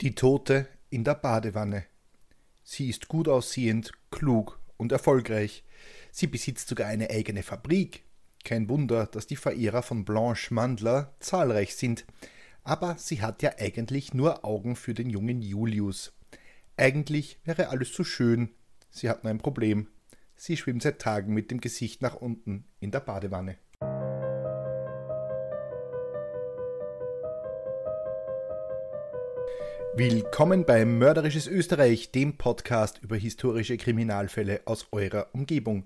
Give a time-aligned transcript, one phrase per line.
[0.00, 1.84] Die Tote in der Badewanne.
[2.62, 5.62] Sie ist gut aussehend, klug und erfolgreich.
[6.10, 8.04] Sie besitzt sogar eine eigene Fabrik.
[8.42, 12.06] Kein Wunder, dass die Verehrer von Blanche Mandler zahlreich sind.
[12.64, 16.14] Aber sie hat ja eigentlich nur Augen für den jungen Julius.
[16.78, 18.48] Eigentlich wäre alles so schön.
[18.90, 19.88] Sie hat nur ein Problem.
[20.34, 23.58] Sie schwimmt seit Tagen mit dem Gesicht nach unten in der Badewanne.
[29.96, 35.84] Willkommen bei Mörderisches Österreich, dem Podcast über historische Kriminalfälle aus eurer Umgebung.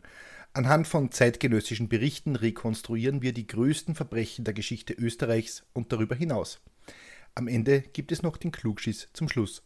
[0.52, 6.60] Anhand von zeitgenössischen Berichten rekonstruieren wir die größten Verbrechen der Geschichte Österreichs und darüber hinaus.
[7.34, 9.62] Am Ende gibt es noch den Klugschiss zum Schluss.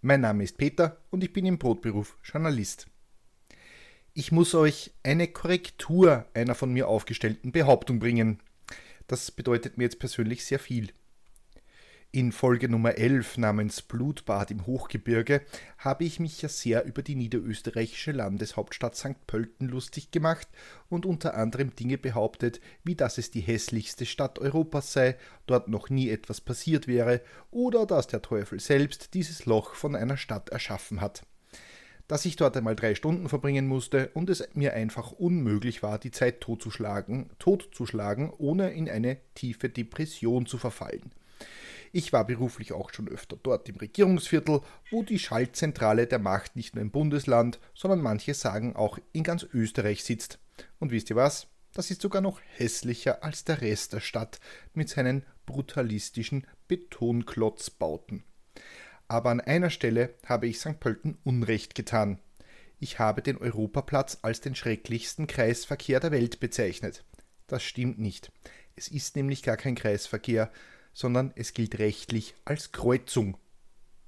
[0.00, 2.86] Mein Name ist Peter und ich bin im Brotberuf Journalist.
[4.14, 8.40] Ich muss euch eine Korrektur einer von mir aufgestellten Behauptung bringen.
[9.08, 10.92] Das bedeutet mir jetzt persönlich sehr viel.
[12.14, 15.40] In Folge Nummer 11 namens Blutbad im Hochgebirge
[15.78, 19.26] habe ich mich ja sehr über die niederösterreichische Landeshauptstadt St.
[19.26, 20.46] Pölten lustig gemacht
[20.90, 25.88] und unter anderem Dinge behauptet, wie dass es die hässlichste Stadt Europas sei, dort noch
[25.88, 31.00] nie etwas passiert wäre oder dass der Teufel selbst dieses Loch von einer Stadt erschaffen
[31.00, 31.24] hat.
[32.08, 36.10] Dass ich dort einmal drei Stunden verbringen musste und es mir einfach unmöglich war, die
[36.10, 41.10] Zeit totzuschlagen, totzuschlagen, ohne in eine tiefe Depression zu verfallen.
[41.94, 46.74] Ich war beruflich auch schon öfter dort im Regierungsviertel, wo die Schaltzentrale der Macht nicht
[46.74, 50.38] nur im Bundesland, sondern manche sagen auch in ganz Österreich sitzt.
[50.78, 51.48] Und wisst ihr was?
[51.74, 54.40] Das ist sogar noch hässlicher als der Rest der Stadt
[54.72, 58.24] mit seinen brutalistischen Betonklotzbauten.
[59.08, 60.80] Aber an einer Stelle habe ich St.
[60.80, 62.18] Pölten Unrecht getan.
[62.78, 67.04] Ich habe den Europaplatz als den schrecklichsten Kreisverkehr der Welt bezeichnet.
[67.46, 68.32] Das stimmt nicht.
[68.76, 70.50] Es ist nämlich gar kein Kreisverkehr,
[70.92, 73.36] sondern es gilt rechtlich als Kreuzung.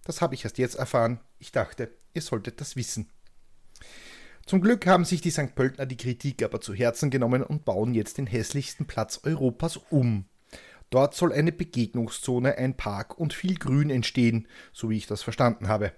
[0.05, 1.21] Das habe ich erst jetzt erfahren.
[1.39, 3.11] Ich dachte, ihr solltet das wissen.
[4.47, 5.55] Zum Glück haben sich die St.
[5.55, 10.27] Pöltner die Kritik aber zu Herzen genommen und bauen jetzt den hässlichsten Platz Europas um.
[10.91, 15.69] Dort soll eine Begegnungszone, ein Park und viel Grün entstehen, so wie ich das verstanden
[15.69, 15.93] habe.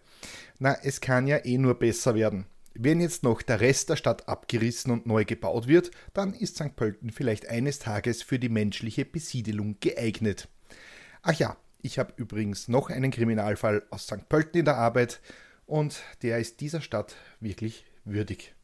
[0.59, 2.47] Na, es kann ja eh nur besser werden.
[2.73, 6.77] Wenn jetzt noch der Rest der Stadt abgerissen und neu gebaut wird, dann ist St.
[6.77, 10.49] Pölten vielleicht eines Tages für die menschliche Besiedelung geeignet.
[11.29, 14.29] Ach ja, ich habe übrigens noch einen Kriminalfall aus St.
[14.29, 15.21] Pölten in der Arbeit
[15.67, 18.55] und der ist dieser Stadt wirklich würdig.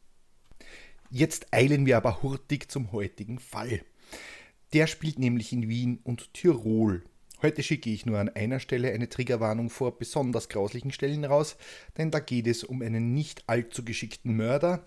[1.09, 3.81] Jetzt eilen wir aber hurtig zum heutigen Fall.
[4.71, 7.03] Der spielt nämlich in Wien und Tirol.
[7.41, 11.57] Heute schicke ich nur an einer Stelle eine Triggerwarnung vor besonders grauslichen Stellen raus,
[11.97, 14.85] denn da geht es um einen nicht allzu geschickten Mörder,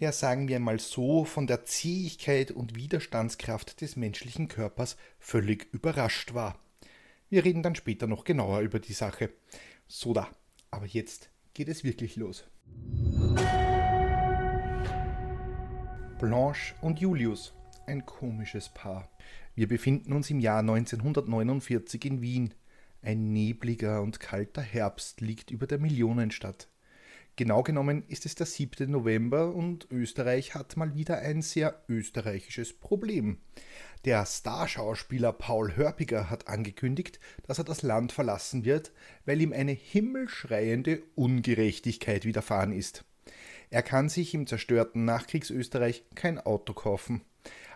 [0.00, 6.32] der, sagen wir mal so, von der Zähigkeit und Widerstandskraft des menschlichen Körpers völlig überrascht
[6.32, 6.58] war.
[7.30, 9.30] Wir reden dann später noch genauer über die Sache.
[9.86, 10.30] So da.
[10.70, 12.44] Aber jetzt geht es wirklich los.
[16.18, 17.52] Blanche und Julius.
[17.86, 19.10] Ein komisches Paar.
[19.54, 22.54] Wir befinden uns im Jahr 1949 in Wien.
[23.02, 26.68] Ein nebliger und kalter Herbst liegt über der Millionenstadt.
[27.38, 28.90] Genau genommen ist es der 7.
[28.90, 33.38] November und Österreich hat mal wieder ein sehr österreichisches Problem.
[34.04, 38.90] Der Starschauspieler Paul Hörpiger hat angekündigt, dass er das Land verlassen wird,
[39.24, 43.04] weil ihm eine himmelschreiende Ungerechtigkeit widerfahren ist.
[43.70, 47.20] Er kann sich im zerstörten Nachkriegsösterreich kein Auto kaufen.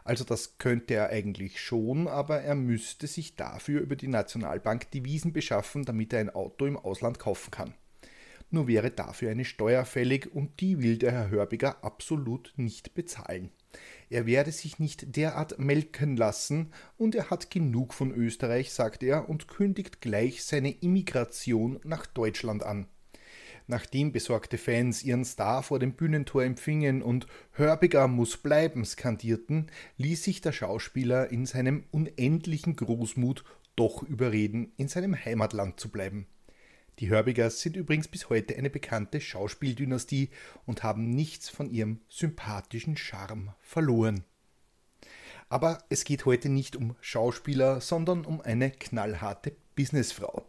[0.03, 5.33] Also das könnte er eigentlich schon, aber er müsste sich dafür über die Nationalbank Devisen
[5.33, 7.75] beschaffen, damit er ein Auto im Ausland kaufen kann.
[8.53, 13.51] Nur wäre dafür eine Steuer fällig und die will der Herr Hörbiger absolut nicht bezahlen.
[14.11, 19.31] Er werde sich nicht derart melken lassen und er hat genug von Österreich, sagt er
[19.31, 22.89] und kündigt gleich seine Immigration nach Deutschland an.
[23.69, 30.25] Nachdem besorgte Fans ihren Star vor dem Bühnentor empfingen und Hörbiger muss bleiben skandierten, ließ
[30.25, 33.45] sich der Schauspieler in seinem unendlichen Großmut
[33.77, 36.27] doch überreden, in seinem Heimatland zu bleiben.
[36.99, 40.31] Die Hörbigers sind übrigens bis heute eine bekannte Schauspieldynastie
[40.67, 44.25] und haben nichts von ihrem sympathischen Charme verloren.
[45.49, 50.47] Aber es geht heute nicht um Schauspieler, sondern um eine knallharte Businessfrau.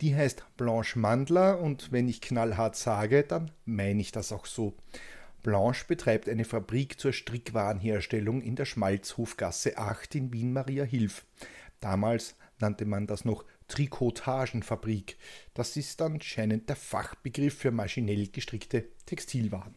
[0.00, 4.76] Die heißt Blanche Mandler und wenn ich knallhart sage, dann meine ich das auch so.
[5.42, 11.24] Blanche betreibt eine Fabrik zur Strickwarenherstellung in der Schmalzhofgasse 8 in Wien-Maria Hilf.
[11.80, 15.16] Damals nannte man das noch Trikotagenfabrik.
[15.54, 19.74] Das ist anscheinend der Fachbegriff für maschinell gestrickte Textilwaren.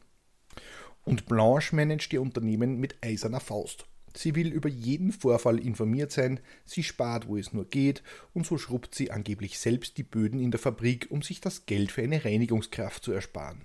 [1.05, 3.85] Und Blanche managt ihr Unternehmen mit eiserner Faust.
[4.15, 8.03] Sie will über jeden Vorfall informiert sein, sie spart, wo es nur geht,
[8.33, 11.91] und so schrubbt sie angeblich selbst die Böden in der Fabrik, um sich das Geld
[11.91, 13.61] für eine Reinigungskraft zu ersparen.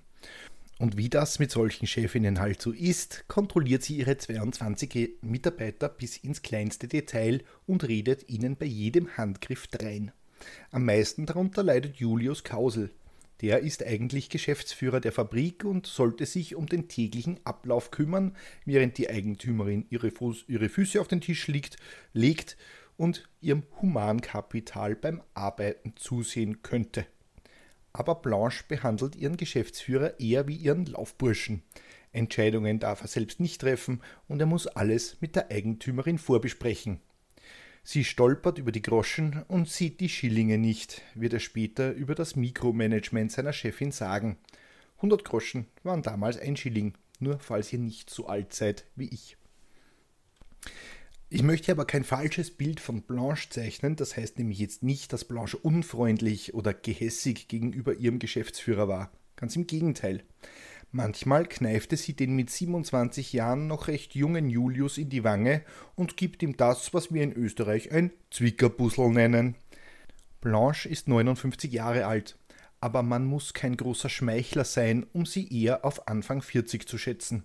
[0.77, 6.17] Und wie das mit solchen Chefinnen halt so ist, kontrolliert sie ihre 22 Mitarbeiter bis
[6.17, 10.11] ins kleinste Detail und redet ihnen bei jedem Handgriff drein.
[10.71, 12.91] Am meisten darunter leidet Julius Kausel.
[13.41, 18.35] Der ist eigentlich Geschäftsführer der Fabrik und sollte sich um den täglichen Ablauf kümmern,
[18.65, 21.77] während die Eigentümerin ihre, Fuß, ihre Füße auf den Tisch liegt,
[22.11, 22.57] legt
[22.97, 27.05] und ihrem Humankapital beim Arbeiten zusehen könnte
[27.95, 31.63] aber Blanche behandelt ihren Geschäftsführer eher wie ihren Laufburschen.
[32.11, 36.99] Entscheidungen darf er selbst nicht treffen und er muss alles mit der Eigentümerin vorbesprechen.
[37.83, 42.35] Sie stolpert über die Groschen und sieht die Schillinge nicht, wird er später über das
[42.35, 44.37] Mikromanagement seiner Chefin sagen.
[44.97, 49.37] 100 Groschen waren damals ein Schilling, nur falls ihr nicht so alt seid wie ich.
[51.35, 55.25] Ich möchte aber kein falsches Bild von Blanche zeichnen, das heißt nämlich jetzt nicht, dass
[55.25, 59.11] Blanche unfreundlich oder gehässig gegenüber ihrem Geschäftsführer war.
[59.35, 60.23] Ganz im Gegenteil.
[60.93, 65.61] Manchmal kneifte sie den mit 27 Jahren noch recht jungen Julius in die Wange
[65.95, 69.55] und gibt ihm das, was wir in Österreich ein Zwickerbussel nennen.
[70.39, 72.37] Blanche ist 59 Jahre alt,
[72.79, 77.43] aber man muss kein großer Schmeichler sein, um sie eher auf Anfang 40 zu schätzen.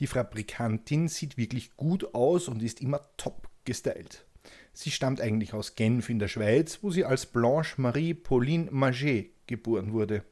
[0.00, 4.26] Die Fabrikantin sieht wirklich gut aus und ist immer top gestylt.
[4.72, 9.30] Sie stammt eigentlich aus Genf in der Schweiz, wo sie als Blanche Marie Pauline Maget
[9.46, 10.22] geboren wurde.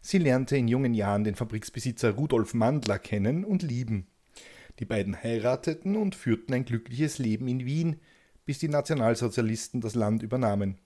[0.00, 4.06] Sie lernte in jungen Jahren den Fabriksbesitzer Rudolf Mandler kennen und lieben.
[4.78, 8.00] Die beiden heirateten und führten ein glückliches Leben in Wien,
[8.44, 10.78] bis die Nationalsozialisten das Land übernahmen.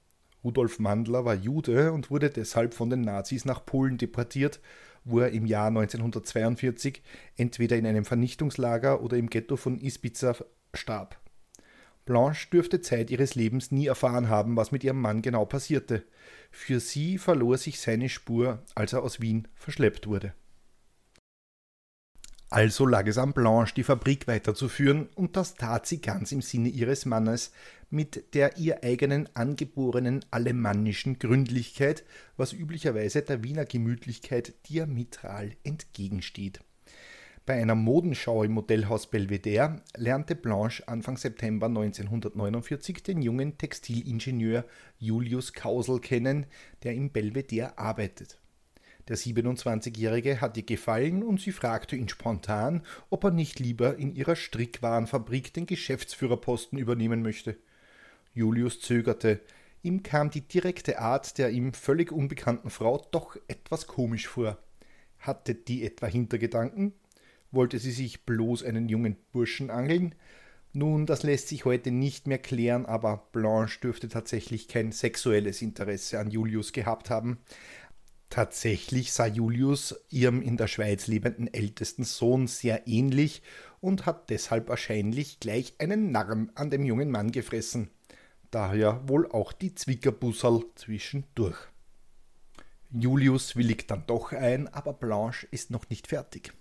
[0.44, 4.60] Rudolf Mandler war Jude und wurde deshalb von den Nazis nach Polen deportiert
[5.06, 7.02] wo er im Jahr 1942
[7.36, 10.36] entweder in einem Vernichtungslager oder im Ghetto von Ispiza
[10.74, 11.18] starb.
[12.04, 16.04] Blanche dürfte Zeit ihres Lebens nie erfahren haben, was mit ihrem Mann genau passierte.
[16.50, 20.34] Für sie verlor sich seine Spur, als er aus Wien verschleppt wurde.
[22.48, 26.68] Also lag es an Blanche, die Fabrik weiterzuführen, und das tat sie ganz im Sinne
[26.68, 27.50] ihres Mannes,
[27.90, 32.04] mit der ihr eigenen angeborenen alemannischen Gründlichkeit,
[32.36, 36.60] was üblicherweise der Wiener Gemütlichkeit diametral entgegensteht.
[37.46, 44.64] Bei einer Modenschau im Modellhaus Belvedere lernte Blanche Anfang September 1949 den jungen Textilingenieur
[44.98, 46.46] Julius Kausel kennen,
[46.82, 48.40] der im Belvedere arbeitet.
[49.08, 54.14] Der 27-Jährige hat ihr gefallen und sie fragte ihn spontan, ob er nicht lieber in
[54.14, 57.56] ihrer Strickwarenfabrik den Geschäftsführerposten übernehmen möchte.
[58.34, 59.40] Julius zögerte.
[59.82, 64.58] Ihm kam die direkte Art der ihm völlig unbekannten Frau doch etwas komisch vor.
[65.20, 66.92] Hatte die etwa Hintergedanken?
[67.52, 70.16] Wollte sie sich bloß einen jungen Burschen angeln?
[70.72, 76.18] Nun, das lässt sich heute nicht mehr klären, aber Blanche dürfte tatsächlich kein sexuelles Interesse
[76.18, 77.38] an Julius gehabt haben.
[78.28, 83.42] Tatsächlich sah Julius ihrem in der Schweiz lebenden ältesten Sohn sehr ähnlich
[83.80, 87.90] und hat deshalb wahrscheinlich gleich einen Narren an dem jungen Mann gefressen.
[88.50, 91.58] Daher wohl auch die Zwickerbusserl zwischendurch.
[92.90, 96.52] Julius willigt dann doch ein, aber Blanche ist noch nicht fertig.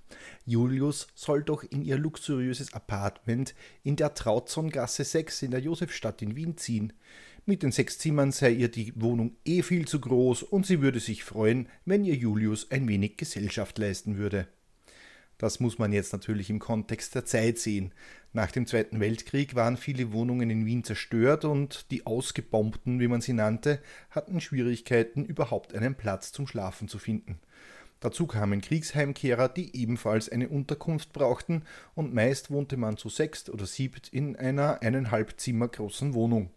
[0.46, 3.54] Julius soll doch in ihr luxuriöses Apartment
[3.84, 6.94] in der Trautzongasse 6 in der Josefstadt in Wien ziehen.
[7.48, 11.00] Mit den sechs Zimmern sei ihr die Wohnung eh viel zu groß und sie würde
[11.00, 14.48] sich freuen, wenn ihr Julius ein wenig Gesellschaft leisten würde.
[15.38, 17.94] Das muss man jetzt natürlich im Kontext der Zeit sehen.
[18.34, 23.22] Nach dem Zweiten Weltkrieg waren viele Wohnungen in Wien zerstört und die Ausgebombten, wie man
[23.22, 23.80] sie nannte,
[24.10, 27.38] hatten Schwierigkeiten, überhaupt einen Platz zum Schlafen zu finden.
[28.00, 31.62] Dazu kamen Kriegsheimkehrer, die ebenfalls eine Unterkunft brauchten,
[31.94, 36.50] und meist wohnte man zu sechst oder siebt in einer eineinhalb Zimmer großen Wohnung.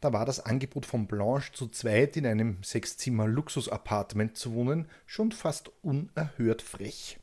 [0.00, 5.70] Da war das Angebot von Blanche zu zweit in einem Sechszimmer-Luxus-Apartment zu wohnen schon fast
[5.82, 7.18] unerhört frech.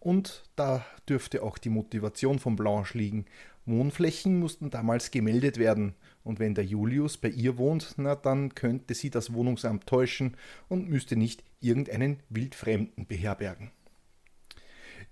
[0.00, 3.24] Und da dürfte auch die Motivation von Blanche liegen.
[3.64, 8.94] Wohnflächen mussten damals gemeldet werden, und wenn der Julius bei ihr wohnt, na dann könnte
[8.94, 10.36] sie das Wohnungsamt täuschen
[10.68, 13.70] und müsste nicht irgendeinen Wildfremden beherbergen.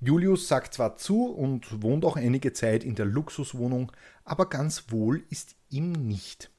[0.01, 3.93] Julius sagt zwar zu und wohnt auch einige Zeit in der Luxuswohnung,
[4.25, 6.52] aber ganz wohl ist ihm nicht.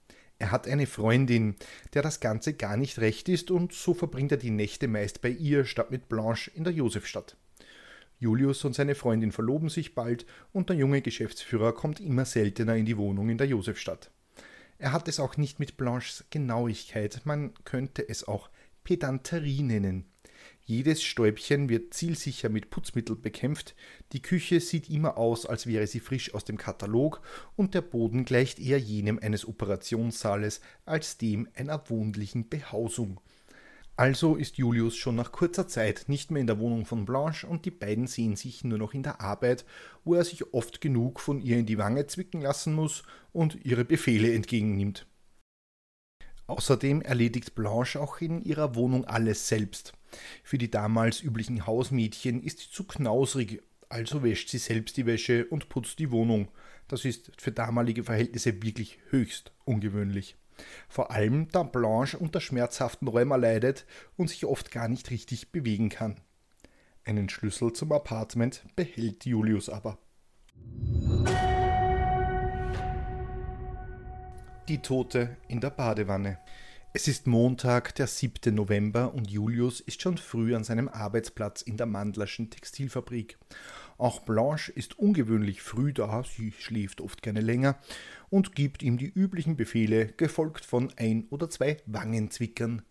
[0.44, 1.56] Er hat eine Freundin,
[1.94, 5.30] der das Ganze gar nicht recht ist, und so verbringt er die Nächte meist bei
[5.30, 7.38] ihr statt mit Blanche in der Josefstadt.
[8.20, 12.86] Julius und seine Freundin verloben sich bald und der junge Geschäftsführer kommt immer seltener in
[12.86, 14.12] die Wohnung in der Josefstadt.
[14.80, 18.50] Er hat es auch nicht mit Blanches Genauigkeit, man könnte es auch
[18.84, 20.04] Pedanterie nennen.
[20.66, 23.76] Jedes Stäubchen wird zielsicher mit Putzmittel bekämpft,
[24.14, 27.22] die Küche sieht immer aus, als wäre sie frisch aus dem Katalog,
[27.58, 33.20] und der Boden gleicht eher jenem eines Operationssaales als dem einer wohnlichen Behausung.
[33.98, 37.66] Also ist Julius schon nach kurzer Zeit nicht mehr in der Wohnung von Blanche und
[37.66, 39.66] die beiden sehen sich nur noch in der Arbeit,
[40.04, 43.04] wo er sich oft genug von ihr in die Wange zwicken lassen muss
[43.34, 45.06] und ihre Befehle entgegennimmt.
[46.48, 49.94] Außerdem erledigt Blanche auch in ihrer Wohnung alles selbst.
[50.44, 55.46] Für die damals üblichen Hausmädchen ist sie zu knausrig, also wäscht sie selbst die Wäsche
[55.46, 56.50] und putzt die Wohnung.
[56.88, 60.36] Das ist für damalige Verhältnisse wirklich höchst ungewöhnlich.
[60.88, 63.86] Vor allem, da Blanche unter schmerzhaften Rheuma leidet
[64.18, 66.18] und sich oft gar nicht richtig bewegen kann.
[67.06, 69.98] Einen Schlüssel zum Apartment behält Julius aber.
[74.70, 76.40] Die Tote in der Badewanne.
[76.96, 78.54] Es ist Montag, der 7.
[78.54, 83.40] November und Julius ist schon früh an seinem Arbeitsplatz in der Mandlerschen Textilfabrik.
[83.98, 87.80] Auch Blanche ist ungewöhnlich früh da, sie schläft oft gerne länger
[88.30, 92.84] und gibt ihm die üblichen Befehle, gefolgt von ein oder zwei Wangenzwickern.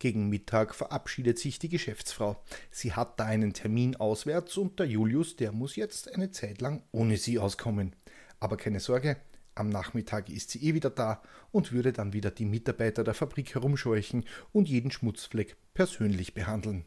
[0.00, 2.44] Gegen Mittag verabschiedet sich die Geschäftsfrau.
[2.70, 6.82] Sie hat da einen Termin auswärts und der Julius, der muss jetzt eine Zeit lang
[6.92, 7.96] ohne sie auskommen.
[8.38, 9.16] Aber keine Sorge,
[9.56, 13.54] am Nachmittag ist sie eh wieder da und würde dann wieder die Mitarbeiter der Fabrik
[13.54, 16.84] herumscheuchen und jeden Schmutzfleck persönlich behandeln.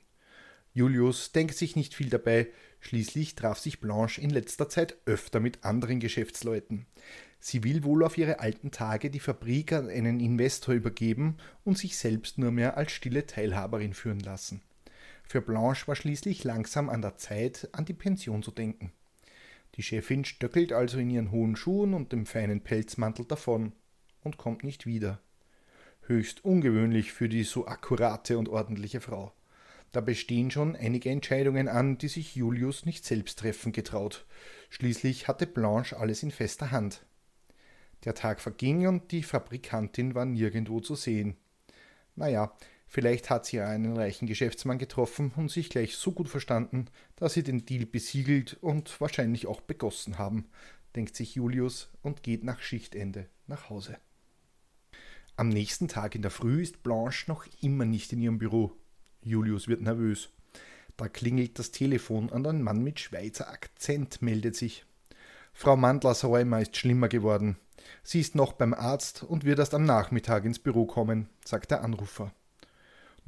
[0.74, 2.48] Julius denkt sich nicht viel dabei,
[2.80, 6.86] schließlich traf sich Blanche in letzter Zeit öfter mit anderen Geschäftsleuten.
[7.40, 11.98] Sie will wohl auf ihre alten Tage die Fabrik an einen Investor übergeben und sich
[11.98, 14.62] selbst nur mehr als stille Teilhaberin führen lassen.
[15.24, 18.92] Für Blanche war schließlich langsam an der Zeit, an die Pension zu denken.
[19.80, 23.72] Die Chefin stöckelt also in ihren hohen Schuhen und dem feinen Pelzmantel davon
[24.22, 25.22] und kommt nicht wieder.
[26.02, 29.32] Höchst ungewöhnlich für die so akkurate und ordentliche Frau.
[29.94, 34.26] Da bestehen schon einige Entscheidungen an, die sich Julius nicht selbst treffen getraut.
[34.70, 37.06] Schließlich hatte Blanche alles in fester Hand.
[38.04, 41.38] Der Tag verging und die Fabrikantin war nirgendwo zu sehen.
[42.18, 42.54] Naja,
[42.92, 47.36] Vielleicht hat sie ja einen reichen Geschäftsmann getroffen und sich gleich so gut verstanden, dass
[47.36, 50.50] sie den Deal besiegelt und wahrscheinlich auch begossen haben,
[50.96, 53.98] denkt sich Julius und geht nach Schichtende nach Hause.
[55.36, 58.72] Am nächsten Tag in der Früh ist Blanche noch immer nicht in ihrem Büro.
[59.22, 60.30] Julius wird nervös.
[60.98, 64.84] Da klingelt das Telefon und ein Mann mit Schweizer Akzent meldet sich.
[65.54, 67.56] Frau Mandlers Rheuma ist schlimmer geworden.
[68.02, 71.84] Sie ist noch beim Arzt und wird erst am Nachmittag ins Büro kommen, sagt der
[71.84, 72.34] Anrufer.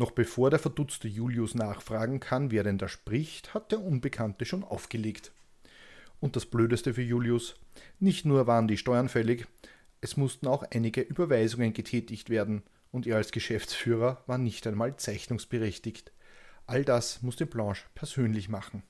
[0.01, 4.63] Noch bevor der verdutzte Julius nachfragen kann, wer denn da spricht, hat der Unbekannte schon
[4.63, 5.31] aufgelegt.
[6.20, 7.53] Und das Blödeste für Julius,
[8.00, 9.46] nicht nur waren die Steuern fällig,
[10.01, 16.12] es mussten auch einige Überweisungen getätigt werden, und er als Geschäftsführer war nicht einmal zeichnungsberechtigt.
[16.65, 18.81] All das musste Blanche persönlich machen.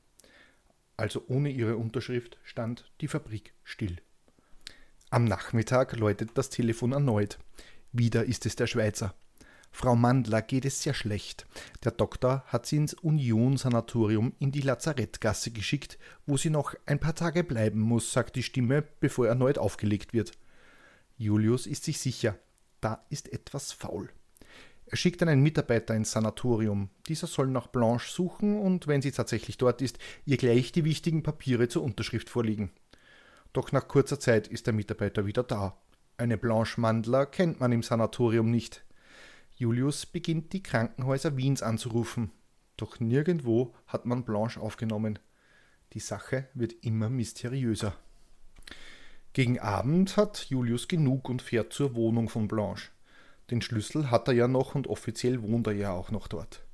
[0.95, 3.97] Also ohne ihre Unterschrift stand die Fabrik still.
[5.09, 7.37] Am Nachmittag läutet das Telefon erneut.
[7.91, 9.13] Wieder ist es der Schweizer.
[9.71, 11.47] Frau Mandler geht es sehr schlecht.
[11.83, 17.15] Der Doktor hat sie ins Union-Sanatorium in die Lazarettgasse geschickt, wo sie noch ein paar
[17.15, 20.33] Tage bleiben muss, sagt die Stimme, bevor erneut aufgelegt wird.
[21.17, 22.37] Julius ist sich sicher,
[22.81, 24.09] da ist etwas faul.
[24.85, 26.89] Er schickt einen Mitarbeiter ins Sanatorium.
[27.07, 31.23] Dieser soll nach Blanche suchen und, wenn sie tatsächlich dort ist, ihr gleich die wichtigen
[31.23, 32.71] Papiere zur Unterschrift vorlegen.
[33.53, 35.77] Doch nach kurzer Zeit ist der Mitarbeiter wieder da.
[36.17, 38.83] Eine Blanche Mandler kennt man im Sanatorium nicht.
[39.61, 42.31] Julius beginnt die Krankenhäuser Wiens anzurufen,
[42.77, 45.19] doch nirgendwo hat man Blanche aufgenommen.
[45.93, 47.95] Die Sache wird immer mysteriöser.
[49.33, 52.89] Gegen Abend hat Julius genug und fährt zur Wohnung von Blanche.
[53.51, 56.65] Den Schlüssel hat er ja noch und offiziell wohnt er ja auch noch dort.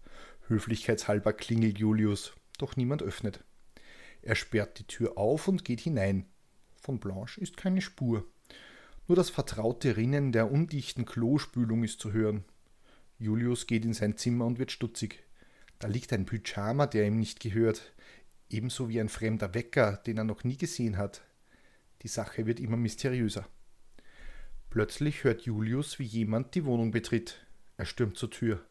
[0.47, 3.43] Höflichkeitshalber klingelt Julius, doch niemand öffnet.
[4.21, 6.25] Er sperrt die Tür auf und geht hinein.
[6.77, 8.25] Von Blanche ist keine Spur.
[9.09, 12.45] Nur das vertraute Rinnen der undichten Klospülung ist zu hören.
[13.19, 15.23] Julius geht in sein Zimmer und wird stutzig.
[15.79, 17.93] Da liegt ein Pyjama, der ihm nicht gehört,
[18.49, 21.21] ebenso wie ein fremder Wecker, den er noch nie gesehen hat.
[22.03, 23.47] Die Sache wird immer mysteriöser.
[24.69, 27.45] Plötzlich hört Julius, wie jemand die Wohnung betritt.
[27.77, 28.63] Er stürmt zur Tür.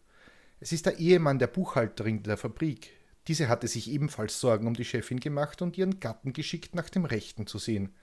[0.60, 2.92] Es ist der Ehemann der Buchhalterin der Fabrik.
[3.28, 7.04] Diese hatte sich ebenfalls Sorgen um die Chefin gemacht und ihren Gatten geschickt, nach dem
[7.04, 7.94] Rechten zu sehen.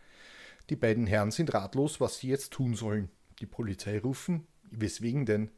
[0.69, 3.09] Die beiden Herren sind ratlos, was sie jetzt tun sollen.
[3.39, 4.47] Die Polizei rufen?
[4.69, 5.49] Weswegen denn?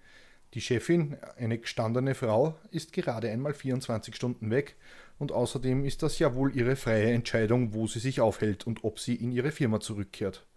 [0.55, 4.77] Die Chefin, eine gestandene Frau, ist gerade einmal 24 Stunden weg
[5.19, 8.99] und außerdem ist das ja wohl ihre freie Entscheidung, wo sie sich aufhält und ob
[8.99, 10.47] sie in ihre Firma zurückkehrt.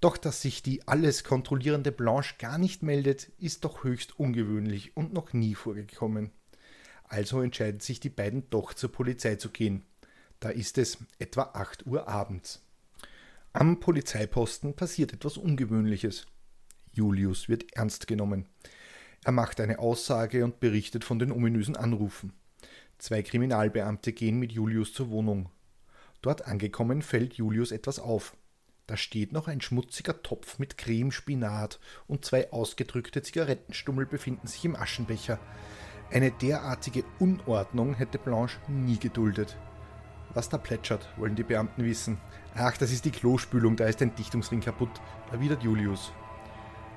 [0.00, 5.12] Doch dass sich die alles kontrollierende Blanche gar nicht meldet, ist doch höchst ungewöhnlich und
[5.12, 6.30] noch nie vorgekommen.
[7.02, 9.82] Also entscheiden sich die beiden doch zur Polizei zu gehen.
[10.38, 12.62] Da ist es etwa 8 Uhr abends.
[13.52, 16.26] Am Polizeiposten passiert etwas Ungewöhnliches.
[16.92, 18.46] Julius wird ernst genommen.
[19.26, 22.32] Er macht eine Aussage und berichtet von den ominösen Anrufen.
[22.98, 25.48] Zwei Kriminalbeamte gehen mit Julius zur Wohnung.
[26.22, 28.36] Dort angekommen fällt Julius etwas auf.
[28.86, 34.76] Da steht noch ein schmutziger Topf mit Cremespinat und zwei ausgedrückte Zigarettenstummel befinden sich im
[34.76, 35.40] Aschenbecher.
[36.12, 39.56] Eine derartige Unordnung hätte Blanche nie geduldet.
[40.34, 42.18] Was da plätschert, wollen die Beamten wissen.
[42.54, 45.00] Ach, das ist die Klospülung, da ist ein Dichtungsring kaputt,
[45.32, 46.12] erwidert Julius.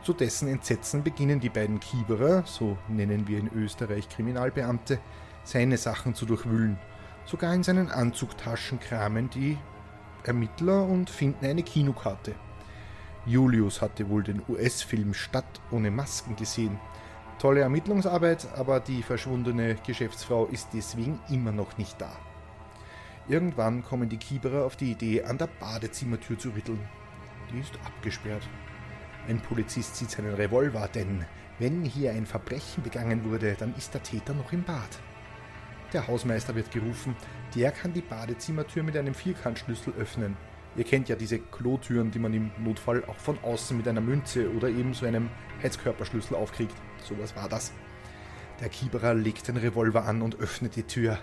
[0.02, 5.00] Zu dessen Entsetzen beginnen die beiden Kieberer, so nennen wir in Österreich Kriminalbeamte,
[5.44, 6.80] seine Sachen zu durchwühlen.
[7.26, 9.58] Sogar in seinen Anzugtaschen kramen die
[10.24, 12.34] Ermittler und finden eine Kinokarte.
[13.26, 16.80] Julius hatte wohl den US-Film Stadt ohne Masken gesehen.
[17.38, 22.12] Tolle Ermittlungsarbeit, aber die verschwundene Geschäftsfrau ist deswegen immer noch nicht da.
[23.28, 26.80] Irgendwann kommen die Kieberer auf die Idee, an der Badezimmertür zu rütteln.
[27.54, 28.48] Die ist abgesperrt.
[29.30, 31.24] Ein Polizist zieht seinen Revolver, denn
[31.60, 34.90] wenn hier ein Verbrechen begangen wurde, dann ist der Täter noch im Bad.
[35.94, 37.16] Der Hausmeister wird gerufen,
[37.56, 40.36] der kann die Badezimmertür mit einem Vierkantschlüssel öffnen.
[40.76, 44.52] Ihr kennt ja diese Klotüren, die man im Notfall auch von außen mit einer Münze
[44.52, 45.30] oder eben so einem
[45.62, 46.76] Heizkörperschlüssel aufkriegt.
[47.08, 47.72] Sowas war das.
[48.60, 51.20] Der Kieberer legt den Revolver an und öffnet die Tür.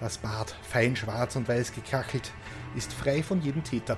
[0.00, 2.30] Das Bad, fein schwarz und weiß gekachelt,
[2.76, 3.96] ist frei von jedem Täter.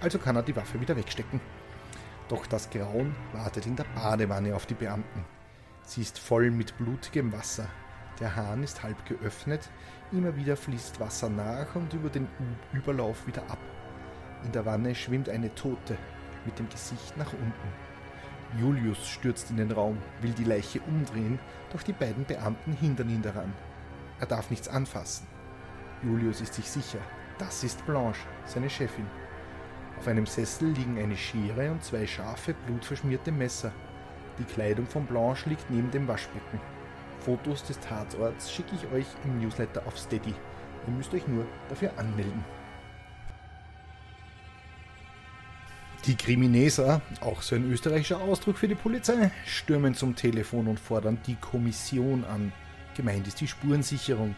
[0.00, 1.40] Also kann er die Waffe wieder wegstecken.
[2.28, 5.24] Doch das Grauen wartet in der Badewanne auf die Beamten.
[5.82, 7.66] Sie ist voll mit blutigem Wasser.
[8.20, 9.70] Der Hahn ist halb geöffnet,
[10.12, 12.28] immer wieder fließt Wasser nach und über den
[12.72, 13.58] Überlauf wieder ab.
[14.44, 15.96] In der Wanne schwimmt eine Tote
[16.44, 18.58] mit dem Gesicht nach unten.
[18.60, 21.38] Julius stürzt in den Raum, will die Leiche umdrehen,
[21.72, 23.52] doch die beiden Beamten hindern ihn daran.
[24.20, 25.26] Er darf nichts anfassen.
[26.02, 27.00] Julius ist sich sicher,
[27.38, 29.06] das ist Blanche, seine Chefin.
[29.98, 33.72] Auf einem Sessel liegen eine Schere und zwei scharfe, blutverschmierte Messer.
[34.38, 36.60] Die Kleidung von Blanche liegt neben dem Waschbecken.
[37.18, 40.32] Fotos des Tatorts schicke ich euch im Newsletter auf Steady.
[40.86, 42.44] Ihr müsst euch nur dafür anmelden.
[46.06, 51.18] Die Krimineser, auch so ein österreichischer Ausdruck für die Polizei, stürmen zum Telefon und fordern
[51.26, 52.52] die Kommission an.
[52.96, 54.36] Gemeint ist die Spurensicherung.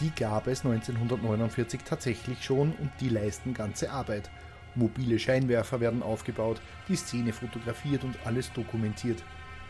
[0.00, 4.30] Die gab es 1949 tatsächlich schon und die leisten ganze Arbeit.
[4.76, 9.22] Mobile Scheinwerfer werden aufgebaut, die Szene fotografiert und alles dokumentiert.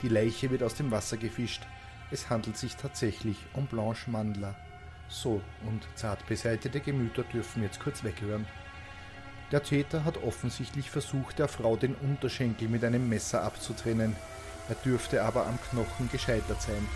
[0.02, 1.62] Die Leiche wird aus dem Wasser gefischt.
[2.10, 4.54] Es handelt sich tatsächlich um Blanche Mandler.
[5.08, 8.46] So, und zart beseitete Gemüter dürfen jetzt kurz weghören.
[9.52, 14.16] Der Täter hat offensichtlich versucht, der Frau den Unterschenkel mit einem Messer abzutrennen.
[14.68, 16.88] Er dürfte aber am Knochen gescheitert sein.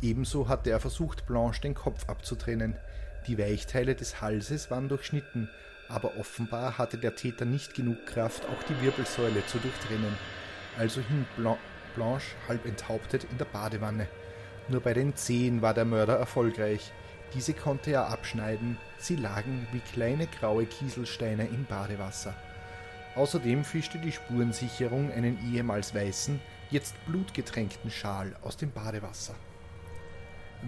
[0.00, 2.76] Ebenso hatte er versucht, Blanche den Kopf abzutrennen.
[3.26, 5.48] Die Weichteile des Halses waren durchschnitten,
[5.88, 10.14] aber offenbar hatte der Täter nicht genug Kraft, auch die Wirbelsäule zu durchtrennen.
[10.78, 11.26] Also hing
[11.94, 14.08] Blanche halb enthauptet in der Badewanne.
[14.68, 16.92] Nur bei den Zehen war der Mörder erfolgreich.
[17.34, 22.34] Diese konnte er abschneiden, sie lagen wie kleine graue Kieselsteine im Badewasser.
[23.16, 29.34] Außerdem fischte die Spurensicherung einen ehemals weißen, jetzt blutgetränkten Schal aus dem Badewasser.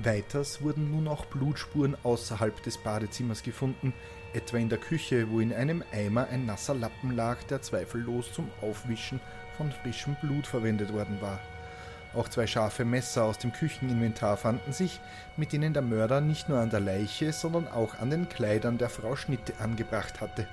[0.02, 3.94] Weiters wurden nun auch Blutspuren außerhalb des Badezimmers gefunden,
[4.34, 8.50] etwa in der Küche, wo in einem Eimer ein nasser Lappen lag, der zweifellos zum
[8.60, 9.20] Aufwischen
[9.56, 11.40] von frischem Blut verwendet worden war.
[12.14, 15.00] Auch zwei scharfe Messer aus dem Kücheninventar fanden sich,
[15.36, 18.88] mit denen der Mörder nicht nur an der Leiche, sondern auch an den Kleidern der
[18.88, 20.46] Frau Schnitte angebracht hatte.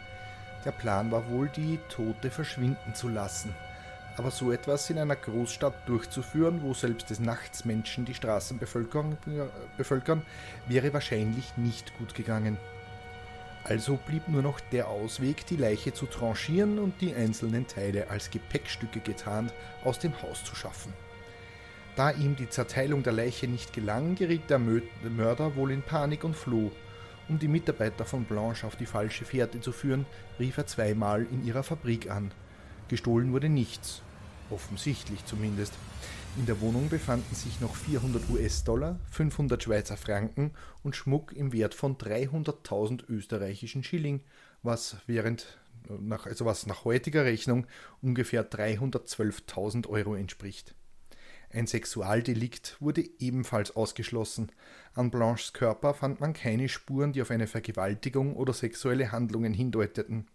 [0.65, 3.55] Der Plan war wohl, die Tote verschwinden zu lassen.
[4.17, 9.17] Aber so etwas in einer Großstadt durchzuführen, wo selbst des Nachts Menschen die Straßen bevölkern,
[9.77, 10.21] bevölkern
[10.67, 12.57] wäre wahrscheinlich nicht gut gegangen.
[13.63, 18.29] Also blieb nur noch der Ausweg, die Leiche zu tranchieren und die einzelnen Teile als
[18.29, 19.53] Gepäckstücke getarnt
[19.85, 20.93] aus dem Haus zu schaffen.
[21.95, 26.35] Da ihm die Zerteilung der Leiche nicht gelang, geriet der Mörder wohl in Panik und
[26.35, 26.71] floh.
[27.29, 30.05] Um die Mitarbeiter von Blanche auf die falsche Fährte zu führen,
[30.39, 32.31] rief er zweimal in ihrer Fabrik an.
[32.89, 34.01] Gestohlen wurde nichts,
[34.49, 35.73] offensichtlich zumindest.
[36.35, 41.75] In der Wohnung befanden sich noch 400 US-Dollar, 500 Schweizer Franken und Schmuck im Wert
[41.75, 44.21] von 300.000 österreichischen Schilling,
[44.63, 47.67] was während nach, also was nach heutiger Rechnung
[48.01, 50.73] ungefähr 312.000 Euro entspricht.
[51.51, 54.51] Ein Sexualdelikt wurde ebenfalls ausgeschlossen.
[54.95, 60.27] An Blanches Körper fand man keine Spuren, die auf eine Vergewaltigung oder sexuelle Handlungen hindeuteten.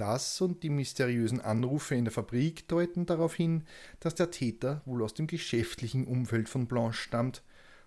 [0.00, 3.64] Das und die mysteriösen Anrufe in der Fabrik deuten darauf hin,
[4.00, 7.42] dass der Täter wohl aus dem geschäftlichen Umfeld von Blanche stammt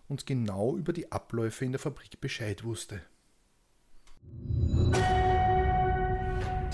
[0.07, 3.01] und genau über die Abläufe in der Fabrik Bescheid wusste.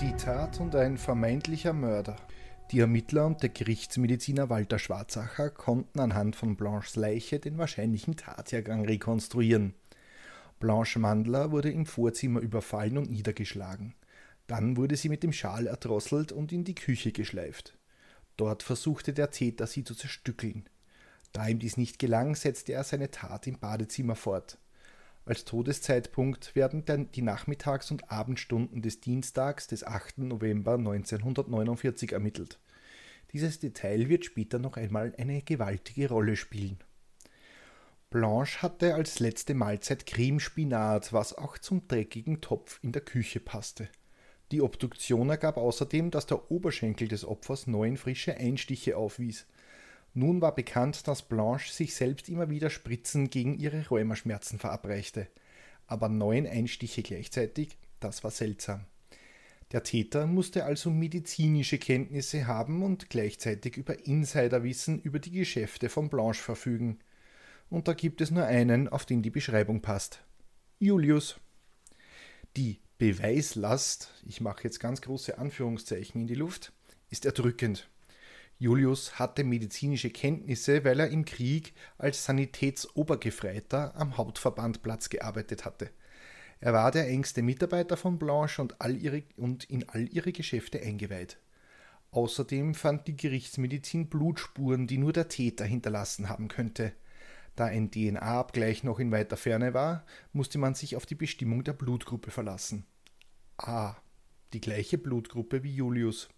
[0.02, 2.16] Die Tat und ein vermeintlicher Mörder.
[2.70, 8.84] Die Ermittler und der Gerichtsmediziner Walter Schwarzacher konnten anhand von Blanches Leiche den wahrscheinlichen Tathergang
[8.84, 9.72] rekonstruieren.
[10.58, 13.94] Blanche Mandler wurde im Vorzimmer überfallen und niedergeschlagen.
[14.50, 17.78] Dann wurde sie mit dem Schal erdrosselt und in die Küche geschleift.
[18.36, 20.68] Dort versuchte der Täter sie zu zerstückeln.
[21.30, 24.58] Da ihm dies nicht gelang, setzte er seine Tat im Badezimmer fort.
[25.24, 30.18] Als Todeszeitpunkt werden dann die Nachmittags- und Abendstunden des Dienstags des 8.
[30.18, 32.58] November 1949 ermittelt.
[33.32, 36.80] Dieses Detail wird später noch einmal eine gewaltige Rolle spielen.
[38.10, 43.88] Blanche hatte als letzte Mahlzeit Cremespinat, was auch zum dreckigen Topf in der Küche passte.
[44.50, 49.46] Die Obduktion ergab außerdem, dass der Oberschenkel des Opfers neun frische Einstiche aufwies.
[50.12, 55.28] Nun war bekannt, dass Blanche sich selbst immer wieder Spritzen gegen ihre Rheumaschmerzen verabreichte.
[55.86, 58.86] Aber neun Einstiche gleichzeitig, das war seltsam.
[59.70, 66.08] Der Täter musste also medizinische Kenntnisse haben und gleichzeitig über Insiderwissen über die Geschäfte von
[66.08, 66.98] Blanche verfügen.
[67.68, 70.24] Und da gibt es nur einen, auf den die Beschreibung passt.
[70.80, 71.38] Julius.
[72.56, 76.70] Die Beweislast, ich mache jetzt ganz große Anführungszeichen in die Luft,
[77.08, 77.88] ist erdrückend.
[78.58, 85.88] Julius hatte medizinische Kenntnisse, weil er im Krieg als Sanitätsobergefreiter am Hauptverbandplatz gearbeitet hatte.
[86.60, 90.78] Er war der engste Mitarbeiter von Blanche und, all ihre, und in all ihre Geschäfte
[90.82, 91.38] eingeweiht.
[92.10, 96.92] Außerdem fand die Gerichtsmedizin Blutspuren, die nur der Täter hinterlassen haben könnte.
[97.56, 101.72] Da ein DNA-Abgleich noch in weiter Ferne war, musste man sich auf die Bestimmung der
[101.72, 102.84] Blutgruppe verlassen.
[103.56, 103.96] Ah,
[104.52, 106.28] die gleiche Blutgruppe wie Julius.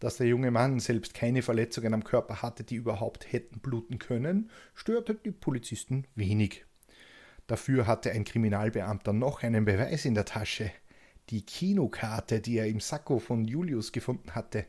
[0.00, 4.50] Dass der junge Mann selbst keine Verletzungen am Körper hatte, die überhaupt hätten bluten können,
[4.74, 6.64] störte die Polizisten wenig.
[7.46, 10.72] Dafür hatte ein Kriminalbeamter noch einen Beweis in der Tasche.
[11.30, 14.66] Die Kinokarte, die er im Sakko von Julius gefunden hatte.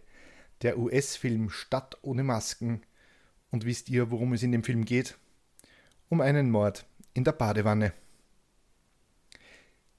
[0.62, 2.82] Der US-Film Stadt ohne Masken.
[3.52, 5.18] Und wisst ihr, worum es in dem Film geht?
[6.14, 7.92] Um einen Mord in der Badewanne.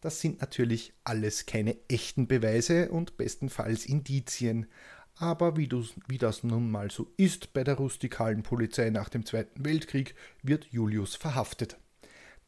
[0.00, 4.68] Das sind natürlich alles keine echten Beweise und bestenfalls Indizien,
[5.16, 9.26] aber wie, du, wie das nun mal so ist bei der rustikalen Polizei nach dem
[9.26, 11.78] Zweiten Weltkrieg, wird Julius verhaftet.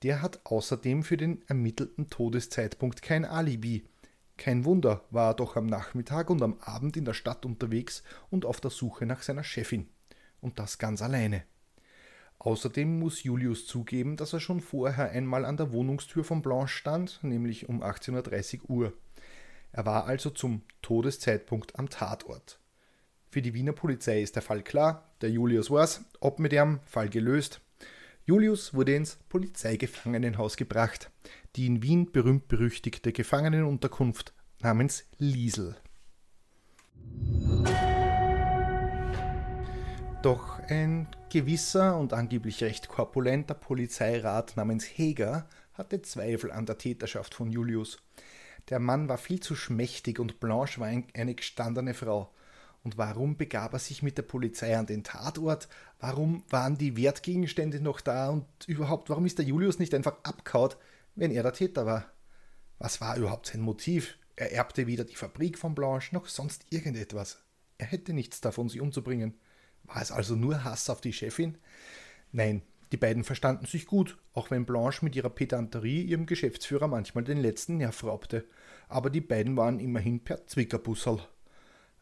[0.05, 3.85] Der hat außerdem für den ermittelten Todeszeitpunkt kein Alibi.
[4.37, 8.45] Kein Wunder, war er doch am Nachmittag und am Abend in der Stadt unterwegs und
[8.45, 9.89] auf der Suche nach seiner Chefin.
[10.41, 11.43] Und das ganz alleine.
[12.39, 17.19] Außerdem muss Julius zugeben, dass er schon vorher einmal an der Wohnungstür von Blanche stand,
[17.23, 18.93] nämlich um 18.30 Uhr.
[19.73, 22.61] Er war also zum Todeszeitpunkt am Tatort.
[23.31, 27.09] Für die Wiener Polizei ist der Fall klar, der Julius war's, ob mit ihm, Fall
[27.09, 27.61] gelöst.
[28.25, 31.11] Julius wurde ins Polizeigefangenenhaus gebracht,
[31.55, 35.77] die in Wien berühmt-berüchtigte Gefangenenunterkunft namens Liesel.
[40.23, 47.35] Doch ein gewisser und angeblich recht korpulenter Polizeirat namens Heger hatte Zweifel an der Täterschaft
[47.35, 47.99] von Julius.
[48.69, 52.33] Der Mann war viel zu schmächtig und Blanche war eine gestandene Frau.
[52.83, 55.69] Und warum begab er sich mit der Polizei an den Tatort?
[55.99, 58.31] Warum waren die Wertgegenstände noch da?
[58.31, 60.77] Und überhaupt, warum ist der Julius nicht einfach abkaut,
[61.15, 62.13] wenn er der Täter war?
[62.79, 64.17] Was war überhaupt sein Motiv?
[64.37, 67.43] Er erbte weder die Fabrik von Blanche noch sonst irgendetwas.
[67.79, 69.35] Er hätte nichts davon, sie umzubringen.
[69.87, 71.59] War es also nur Hass auf die Chefin?
[72.33, 77.25] Nein, die beiden verstanden sich gut, auch wenn Blanche mit ihrer Pedanterie ihrem Geschäftsführer manchmal
[77.25, 78.45] den letzten Nerv raubte.
[78.89, 81.21] Aber die beiden waren immerhin per Zwickerbussel.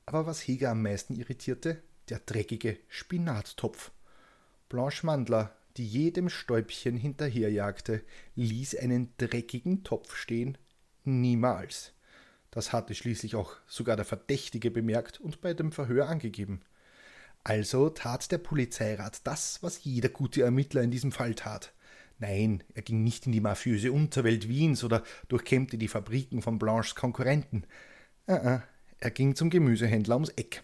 [0.06, 1.82] Aber was Heger am meisten irritierte?
[2.10, 3.92] Der dreckige Spinattopf.
[4.68, 8.02] Blanche Mandler, die jedem Stäubchen hinterherjagte,
[8.34, 10.58] ließ einen dreckigen Topf stehen?
[11.04, 11.92] Niemals.
[12.50, 16.60] Das hatte schließlich auch sogar der Verdächtige bemerkt und bei dem Verhör angegeben.
[17.44, 21.74] Also tat der Polizeirat das, was jeder gute Ermittler in diesem Fall tat.
[22.18, 26.94] Nein, er ging nicht in die mafiöse Unterwelt Wiens oder durchkämmte die Fabriken von Blanches
[26.94, 27.64] Konkurrenten.
[28.26, 28.60] Uh
[29.00, 30.62] er ging zum Gemüsehändler ums Eck.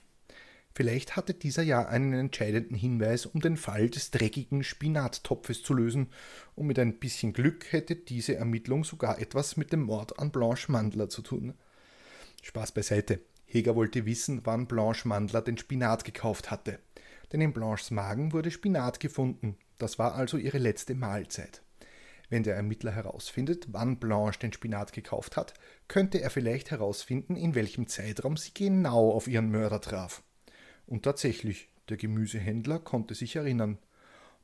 [0.72, 6.08] Vielleicht hatte dieser ja einen entscheidenden Hinweis, um den Fall des dreckigen Spinattopfes zu lösen,
[6.54, 10.72] und mit ein bisschen Glück hätte diese Ermittlung sogar etwas mit dem Mord an Blanche
[10.72, 11.52] Mandler zu tun.
[12.42, 13.20] Spaß beiseite.
[13.50, 16.78] Heger wollte wissen, wann Blanche Mandler den Spinat gekauft hatte.
[17.32, 19.56] Denn in Blanches Magen wurde Spinat gefunden.
[19.78, 21.62] Das war also ihre letzte Mahlzeit.
[22.28, 25.54] Wenn der Ermittler herausfindet, wann Blanche den Spinat gekauft hat,
[25.88, 30.22] könnte er vielleicht herausfinden, in welchem Zeitraum sie genau auf ihren Mörder traf.
[30.86, 33.78] Und tatsächlich, der Gemüsehändler konnte sich erinnern.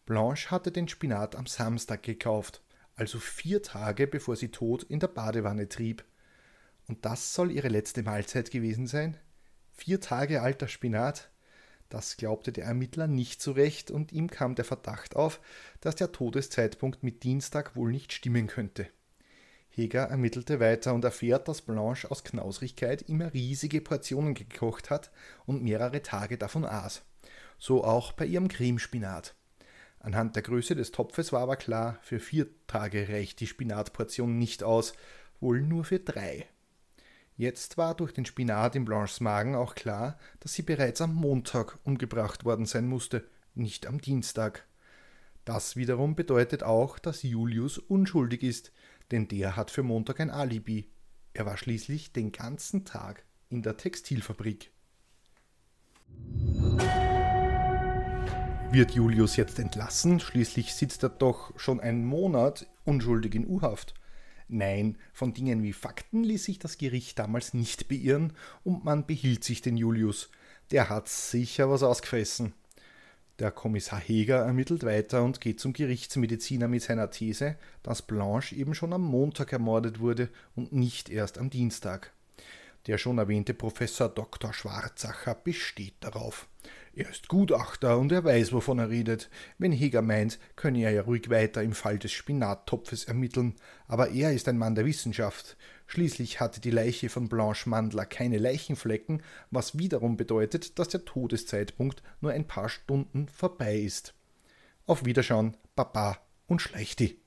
[0.04, 2.60] Blanche hatte den Spinat am Samstag gekauft,
[2.96, 6.04] also vier Tage bevor sie tot in der Badewanne trieb.
[6.88, 9.16] Und das soll ihre letzte Mahlzeit gewesen sein?
[9.72, 11.30] Vier Tage alter Spinat?
[11.88, 15.40] Das glaubte der Ermittler nicht so recht und ihm kam der Verdacht auf,
[15.80, 18.88] dass der Todeszeitpunkt mit Dienstag wohl nicht stimmen könnte.
[19.68, 25.10] Heger ermittelte weiter und erfährt, dass Blanche aus Knausrigkeit immer riesige Portionen gekocht hat
[25.44, 27.02] und mehrere Tage davon aß.
[27.58, 29.34] So auch bei ihrem Cremespinat.
[30.00, 34.62] Anhand der Größe des Topfes war aber klar, für vier Tage reicht die Spinatportion nicht
[34.62, 34.94] aus,
[35.40, 36.46] wohl nur für drei.
[37.38, 41.78] Jetzt war durch den Spinat in Blanches Magen auch klar, dass sie bereits am Montag
[41.84, 44.66] umgebracht worden sein musste, nicht am Dienstag.
[45.44, 48.72] Das wiederum bedeutet auch, dass Julius unschuldig ist,
[49.10, 50.90] denn der hat für Montag ein Alibi.
[51.34, 54.70] Er war schließlich den ganzen Tag in der Textilfabrik.
[58.70, 60.20] Wird Julius jetzt entlassen?
[60.20, 63.92] Schließlich sitzt er doch schon einen Monat unschuldig in U-Haft.
[64.48, 68.32] Nein, von Dingen wie Fakten ließ sich das Gericht damals nicht beirren
[68.62, 70.30] und man behielt sich den Julius.
[70.70, 72.52] Der hat sicher was ausgefressen.
[73.38, 78.74] Der Kommissar Heger ermittelt weiter und geht zum Gerichtsmediziner mit seiner These, dass Blanche eben
[78.74, 82.12] schon am Montag ermordet wurde und nicht erst am Dienstag.
[82.86, 84.54] Der schon erwähnte Professor Dr.
[84.54, 86.48] Schwarzacher besteht darauf.
[86.98, 89.28] Er ist Gutachter und er weiß, wovon er redet.
[89.58, 93.54] Wenn Heger meint, könne er ja ruhig weiter im Fall des Spinattopfes ermitteln,
[93.86, 95.58] aber er ist ein Mann der Wissenschaft.
[95.86, 102.02] Schließlich hatte die Leiche von Blanche Mandler keine Leichenflecken, was wiederum bedeutet, dass der Todeszeitpunkt
[102.22, 104.14] nur ein paar Stunden vorbei ist.
[104.86, 107.20] Auf Wiederschauen, Papa und Schleichti.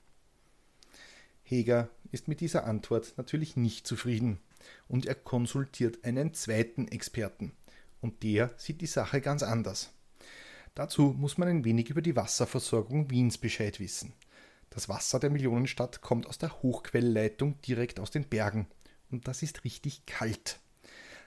[1.44, 4.40] Heger ist mit dieser Antwort natürlich nicht zufrieden
[4.88, 7.52] und er konsultiert einen zweiten Experten
[8.00, 9.92] und der sieht die Sache ganz anders.
[10.74, 14.12] Dazu muss man ein wenig über die Wasserversorgung Wiens Bescheid wissen.
[14.70, 18.68] Das Wasser der Millionenstadt kommt aus der Hochquellleitung direkt aus den Bergen
[19.10, 20.60] und das ist richtig kalt.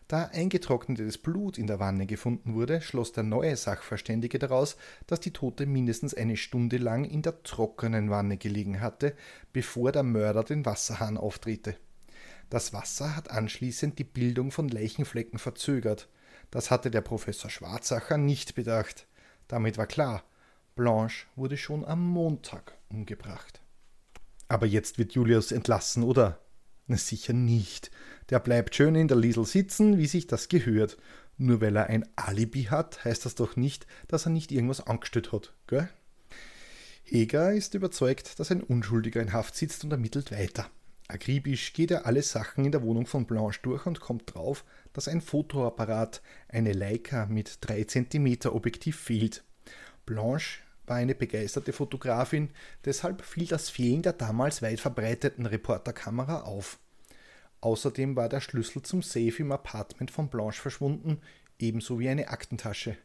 [0.07, 4.75] Da eingetrocknetes Blut in der Wanne gefunden wurde, schloss der neue Sachverständige daraus,
[5.07, 9.15] dass die Tote mindestens eine Stunde lang in der trockenen Wanne gelegen hatte,
[9.53, 11.77] bevor der Mörder den Wasserhahn auftrete.
[12.49, 16.09] Das Wasser hat anschließend die Bildung von Leichenflecken verzögert.
[16.53, 19.07] Das hatte der Professor Schwarzacher nicht bedacht.
[19.47, 20.23] Damit war klar,
[20.75, 23.59] Blanche wurde schon am Montag umgebracht.
[24.49, 26.37] Aber jetzt wird Julius entlassen, oder?
[26.85, 27.89] Na sicher nicht.
[28.29, 30.97] Der bleibt schön in der Liesel sitzen, wie sich das gehört.
[31.37, 35.31] Nur weil er ein Alibi hat, heißt das doch nicht, dass er nicht irgendwas angestellt
[35.31, 35.89] hat, gell?
[37.01, 40.69] Heger ist überzeugt, dass ein Unschuldiger in Haft sitzt und ermittelt weiter.
[41.07, 44.63] Akribisch geht er alle Sachen in der Wohnung von Blanche durch und kommt drauf,
[44.93, 49.43] dass ein Fotoapparat, eine Leica mit 3 cm Objektiv fehlt.
[50.05, 52.49] Blanche war eine begeisterte Fotografin,
[52.85, 56.79] deshalb fiel das Fehlen der damals weit verbreiteten Reporterkamera auf.
[57.61, 61.21] Außerdem war der Schlüssel zum Safe im Apartment von Blanche verschwunden,
[61.59, 62.97] ebenso wie eine Aktentasche.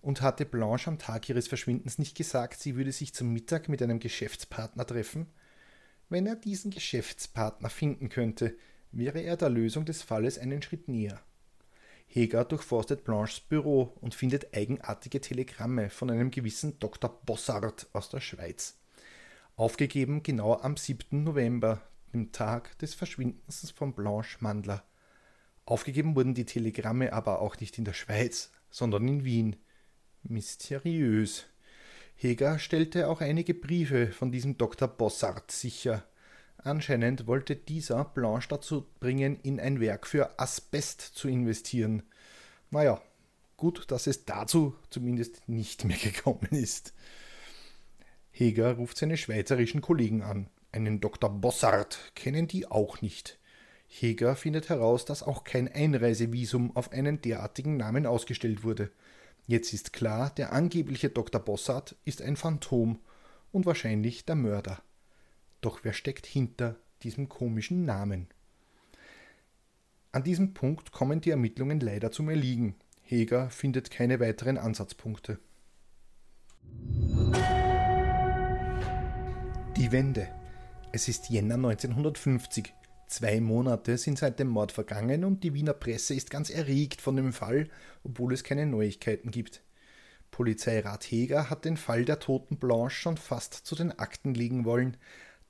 [0.00, 3.82] Und hatte Blanche am Tag ihres Verschwindens nicht gesagt, sie würde sich zum Mittag mit
[3.82, 5.26] einem Geschäftspartner treffen?
[6.12, 8.54] Wenn er diesen Geschäftspartner finden könnte,
[8.90, 11.18] wäre er der Lösung des Falles einen Schritt näher.
[12.06, 17.08] Heger durchforstet Blanches Büro und findet eigenartige Telegramme von einem gewissen Dr.
[17.24, 18.78] Bossart aus der Schweiz.
[19.56, 21.24] Aufgegeben genau am 7.
[21.24, 21.80] November,
[22.12, 24.84] dem Tag des Verschwindens von Blanche Mandler.
[25.64, 29.56] Aufgegeben wurden die Telegramme aber auch nicht in der Schweiz, sondern in Wien.
[30.24, 31.46] Mysteriös.
[32.22, 34.86] Heger stellte auch einige Briefe von diesem Dr.
[34.86, 36.04] Bossart sicher.
[36.56, 42.04] Anscheinend wollte dieser Blanche dazu bringen, in ein Werk für Asbest zu investieren.
[42.70, 43.02] Naja,
[43.56, 46.94] gut, dass es dazu zumindest nicht mehr gekommen ist.
[48.30, 50.48] Heger ruft seine schweizerischen Kollegen an.
[50.70, 51.28] Einen Dr.
[51.28, 53.40] Bossart kennen die auch nicht.
[53.88, 58.92] Heger findet heraus, dass auch kein Einreisevisum auf einen derartigen Namen ausgestellt wurde.
[59.46, 61.40] Jetzt ist klar, der angebliche Dr.
[61.40, 63.00] Bossart ist ein Phantom
[63.50, 64.82] und wahrscheinlich der Mörder.
[65.60, 68.28] Doch wer steckt hinter diesem komischen Namen?
[70.12, 72.74] An diesem Punkt kommen die Ermittlungen leider zum Erliegen.
[73.02, 75.38] Heger findet keine weiteren Ansatzpunkte.
[79.76, 80.28] Die Wende.
[80.92, 82.74] Es ist Jänner 1950.
[83.12, 87.14] Zwei Monate sind seit dem Mord vergangen und die Wiener Presse ist ganz erregt von
[87.14, 87.68] dem Fall,
[88.04, 89.60] obwohl es keine Neuigkeiten gibt.
[90.30, 94.96] Polizeirat Heger hat den Fall der toten Blanche schon fast zu den Akten legen wollen.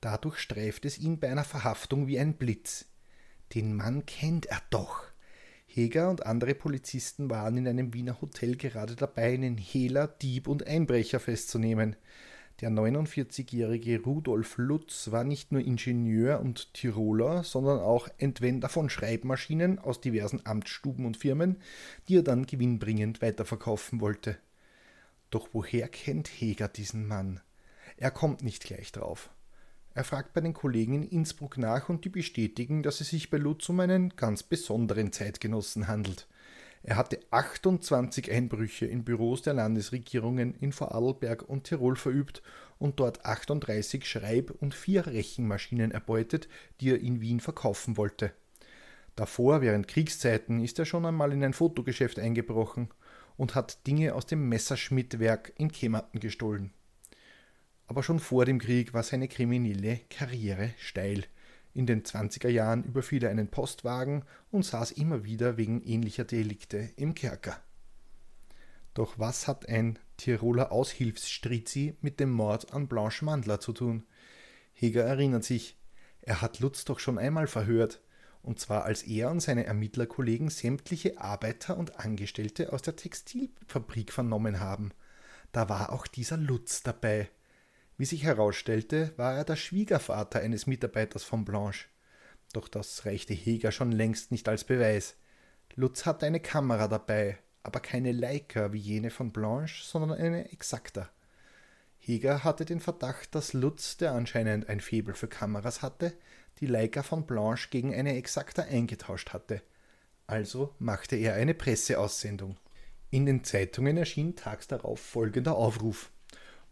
[0.01, 2.87] Dadurch streift es ihn bei einer Verhaftung wie ein Blitz.
[3.55, 5.05] Den Mann kennt er doch.
[5.65, 10.67] Heger und andere Polizisten waren in einem Wiener Hotel gerade dabei, einen Hehler, Dieb und
[10.67, 11.95] Einbrecher festzunehmen.
[12.63, 19.79] Der 49-jährige Rudolf Lutz war nicht nur Ingenieur und Tiroler, sondern auch Entwender von Schreibmaschinen
[19.79, 21.57] aus diversen Amtsstuben und Firmen,
[22.07, 24.37] die er dann gewinnbringend weiterverkaufen wollte.
[25.29, 27.41] Doch woher kennt Heger diesen Mann?
[27.97, 29.29] Er kommt nicht gleich drauf.
[29.93, 33.39] Er fragt bei den Kollegen in Innsbruck nach und die bestätigen, dass es sich bei
[33.39, 36.29] Lutz um einen ganz besonderen Zeitgenossen handelt.
[36.85, 42.43] Er hatte 28 Einbrüche in Büros der Landesregierungen in Vorarlberg und Tirol verübt
[42.77, 46.49] und dort 38 Schreib- und vier Rechenmaschinen erbeutet,
[46.81, 48.33] die er in Wien verkaufen wollte.
[49.15, 52.89] Davor, während Kriegszeiten, ist er schon einmal in ein Fotogeschäft eingebrochen
[53.37, 56.73] und hat Dinge aus dem Messerschmitt-Werk in Kematen gestohlen.
[57.87, 61.25] Aber schon vor dem Krieg war seine kriminelle Karriere steil.
[61.73, 66.89] In den 20er Jahren überfiel er einen Postwagen und saß immer wieder wegen ähnlicher Delikte
[66.97, 67.59] im Kerker.
[68.93, 74.03] Doch was hat ein Tiroler Aushilfsstrizi mit dem Mord an Blanche Mandler zu tun?
[74.73, 75.77] Heger erinnert sich,
[76.21, 78.01] er hat Lutz doch schon einmal verhört,
[78.43, 84.59] und zwar als er und seine Ermittlerkollegen sämtliche Arbeiter und Angestellte aus der Textilfabrik vernommen
[84.59, 84.91] haben.
[85.51, 87.29] Da war auch dieser Lutz dabei.
[87.97, 91.85] Wie sich herausstellte, war er der Schwiegervater eines Mitarbeiters von Blanche.
[92.53, 95.15] Doch das reichte Heger schon längst nicht als Beweis.
[95.75, 101.09] Lutz hatte eine Kamera dabei, aber keine Leica wie jene von Blanche, sondern eine Exakta.
[101.99, 106.13] Heger hatte den Verdacht, dass Lutz, der anscheinend ein Faible für Kameras hatte,
[106.59, 109.61] die Leica von Blanche gegen eine Exakta eingetauscht hatte.
[110.27, 112.57] Also machte er eine Presseaussendung.
[113.09, 116.11] In den Zeitungen erschien tags darauf folgender Aufruf.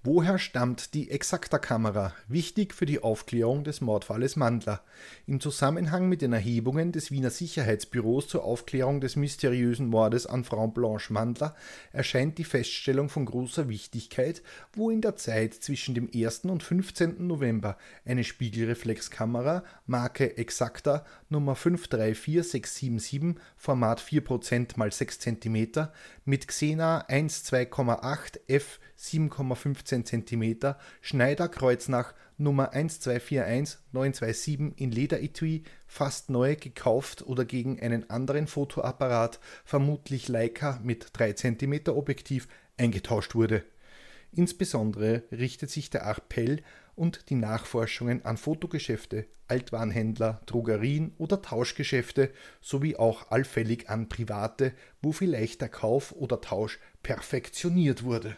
[0.04, 2.16] Woher stammt die Exakta-Kamera?
[2.28, 4.84] Wichtig für die Aufklärung des Mordfalles Mandler.
[5.28, 10.66] Im Zusammenhang mit den Erhebungen des Wiener Sicherheitsbüros zur Aufklärung des mysteriösen Mordes an Frau
[10.66, 11.56] Blanche Mandler
[11.92, 14.42] erscheint die Feststellung von großer Wichtigkeit,
[14.74, 16.46] wo in der Zeit zwischen dem 1.
[16.46, 17.28] und 15.
[17.28, 25.90] November eine Spiegelreflexkamera Marke Exakta Nummer 534677 Format 4% x 6 cm
[26.26, 37.24] mit Xena 1,2,8 f 7,15 cm, Schneider Kreuznach Nummer 1241927 in Lederetui, fast neu gekauft
[37.24, 43.64] oder gegen einen anderen Fotoapparat, vermutlich Leica mit 3 cm Objektiv, eingetauscht wurde.
[44.32, 46.62] Insbesondere richtet sich der Appell
[46.96, 55.12] und die Nachforschungen an Fotogeschäfte, Altwarenhändler, Drogerien oder Tauschgeschäfte sowie auch allfällig an Private, wo
[55.12, 58.38] vielleicht der Kauf oder Tausch perfektioniert wurde.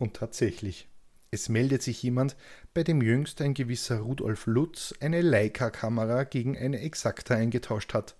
[0.00, 0.88] Und tatsächlich,
[1.30, 2.34] es meldet sich jemand,
[2.72, 8.16] bei dem jüngst ein gewisser Rudolf Lutz eine Leica-Kamera gegen eine Exakta eingetauscht hat.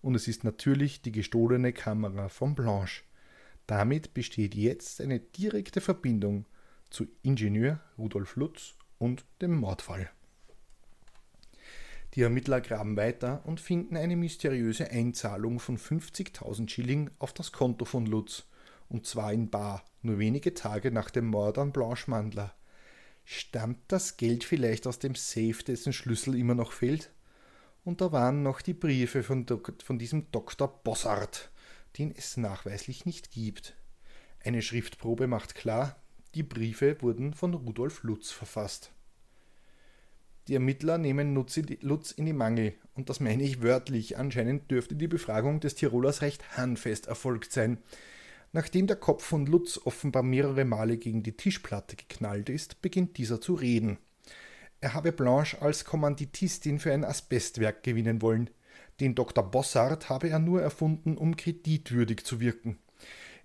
[0.00, 3.02] Und es ist natürlich die gestohlene Kamera von Blanche.
[3.66, 6.46] Damit besteht jetzt eine direkte Verbindung
[6.88, 10.10] zu Ingenieur Rudolf Lutz und dem Mordfall.
[12.14, 17.84] Die Ermittler graben weiter und finden eine mysteriöse Einzahlung von 50.000 Schilling auf das Konto
[17.84, 18.46] von Lutz
[18.88, 22.54] und zwar in Bar, nur wenige Tage nach dem Mord an Blanche Mandler.
[23.24, 27.10] Stammt das Geld vielleicht aus dem Safe, dessen Schlüssel immer noch fehlt?
[27.84, 29.46] Und da waren noch die Briefe von,
[29.84, 30.68] von diesem Dr.
[30.82, 31.50] Bossart,
[31.98, 33.76] den es nachweislich nicht gibt.
[34.44, 35.96] Eine Schriftprobe macht klar,
[36.34, 38.92] die Briefe wurden von Rudolf Lutz verfasst.
[40.46, 44.16] Die Ermittler nehmen Lutz in die Mangel, und das meine ich wörtlich.
[44.16, 47.78] Anscheinend dürfte die Befragung des Tirolers recht handfest erfolgt sein.
[48.52, 53.40] Nachdem der Kopf von Lutz offenbar mehrere Male gegen die Tischplatte geknallt ist, beginnt dieser
[53.40, 53.98] zu reden.
[54.80, 58.50] Er habe Blanche als Kommanditistin für ein Asbestwerk gewinnen wollen.
[59.00, 59.44] Den Dr.
[59.44, 62.78] Bossart habe er nur erfunden, um kreditwürdig zu wirken.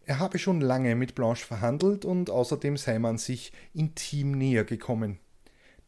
[0.05, 5.19] Er habe schon lange mit Blanche verhandelt und außerdem sei man sich intim näher gekommen.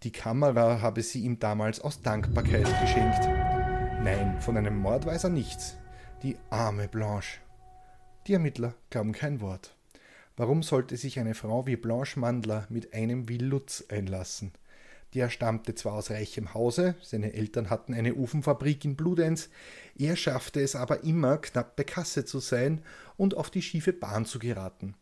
[0.04, 3.25] Die Kamera habe sie ihm damals aus Dankbarkeit geschenkt.
[4.04, 5.78] Nein, von einem Mord weiß er nichts.
[6.21, 7.44] Die arme Blanche.
[8.27, 9.75] Die Ermittler glauben kein Wort.
[10.35, 14.51] Warum sollte sich eine Frau wie Blanche Mandler mit einem wie Lutz einlassen?
[15.13, 19.49] Der stammte zwar aus reichem Hause, seine Eltern hatten eine Ofenfabrik in Bludenz,
[19.95, 22.81] er schaffte es aber immer, knapp bei Kasse zu sein
[23.15, 24.95] und auf die schiefe Bahn zu geraten.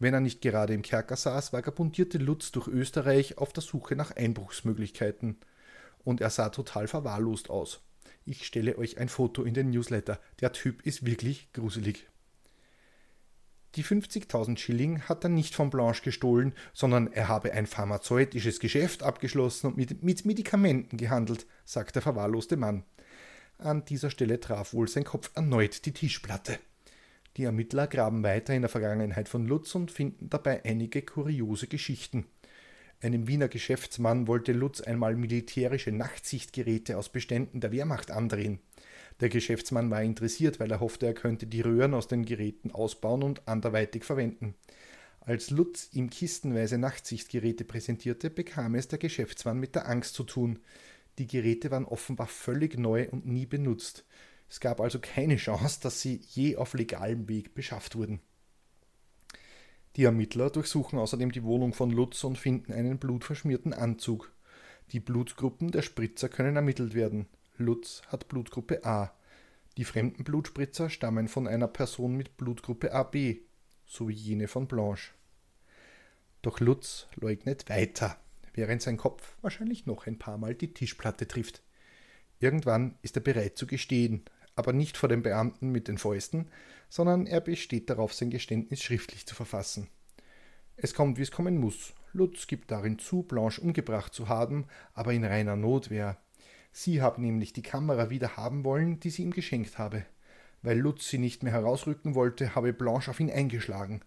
[0.00, 4.10] Wenn er nicht gerade im Kerker saß, vagabundierte Lutz durch Österreich auf der Suche nach
[4.10, 5.38] Einbruchsmöglichkeiten.
[6.02, 7.80] Und er sah total verwahrlost aus.
[8.26, 10.18] Ich stelle euch ein Foto in den Newsletter.
[10.40, 12.06] Der Typ ist wirklich gruselig.
[13.76, 19.02] Die 50.000 Schilling hat er nicht von Blanche gestohlen, sondern er habe ein pharmazeutisches Geschäft
[19.02, 22.84] abgeschlossen und mit, mit Medikamenten gehandelt, sagt der verwahrloste Mann.
[23.58, 26.58] An dieser Stelle traf wohl sein Kopf erneut die Tischplatte.
[27.36, 32.26] Die Ermittler graben weiter in der Vergangenheit von Lutz und finden dabei einige kuriose Geschichten.
[33.00, 38.60] Einem Wiener Geschäftsmann wollte Lutz einmal militärische Nachtsichtgeräte aus Beständen der Wehrmacht andrehen.
[39.20, 43.22] Der Geschäftsmann war interessiert, weil er hoffte, er könnte die Röhren aus den Geräten ausbauen
[43.22, 44.54] und anderweitig verwenden.
[45.20, 50.58] Als Lutz ihm kistenweise Nachtsichtgeräte präsentierte, bekam es der Geschäftsmann mit der Angst zu tun.
[51.18, 54.04] Die Geräte waren offenbar völlig neu und nie benutzt.
[54.50, 58.20] Es gab also keine Chance, dass sie je auf legalem Weg beschafft wurden.
[59.96, 64.32] Die Ermittler durchsuchen außerdem die Wohnung von Lutz und finden einen blutverschmierten Anzug.
[64.92, 67.26] Die Blutgruppen der Spritzer können ermittelt werden.
[67.56, 69.12] Lutz hat Blutgruppe A.
[69.76, 73.36] Die fremden Blutspritzer stammen von einer Person mit Blutgruppe AB,
[73.86, 75.12] so wie jene von Blanche.
[76.42, 78.18] Doch Lutz leugnet weiter,
[78.54, 81.62] während sein Kopf wahrscheinlich noch ein paar Mal die Tischplatte trifft.
[82.40, 84.24] Irgendwann ist er bereit zu gestehen,
[84.56, 86.50] aber nicht vor dem Beamten mit den Fäusten,
[86.88, 89.88] sondern er besteht darauf, sein Geständnis schriftlich zu verfassen.
[90.76, 91.94] Es kommt, wie es kommen muss.
[92.12, 96.18] Lutz gibt darin zu, Blanche umgebracht zu haben, aber in reiner Notwehr.
[96.76, 100.04] Sie habe nämlich die Kamera wieder haben wollen, die sie ihm geschenkt habe.
[100.60, 104.00] Weil Lutz sie nicht mehr herausrücken wollte, habe Blanche auf ihn eingeschlagen.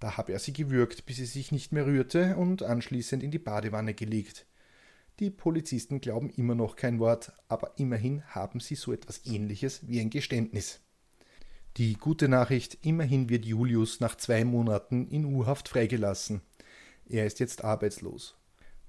[0.00, 3.38] Da habe er sie gewürgt, bis sie sich nicht mehr rührte und anschließend in die
[3.38, 4.44] Badewanne gelegt.
[5.18, 9.98] Die Polizisten glauben immer noch kein Wort, aber immerhin haben sie so etwas ähnliches wie
[9.98, 10.80] ein Geständnis.
[11.78, 16.42] Die gute Nachricht, immerhin wird Julius nach zwei Monaten in U-Haft freigelassen.
[17.08, 18.36] Er ist jetzt arbeitslos.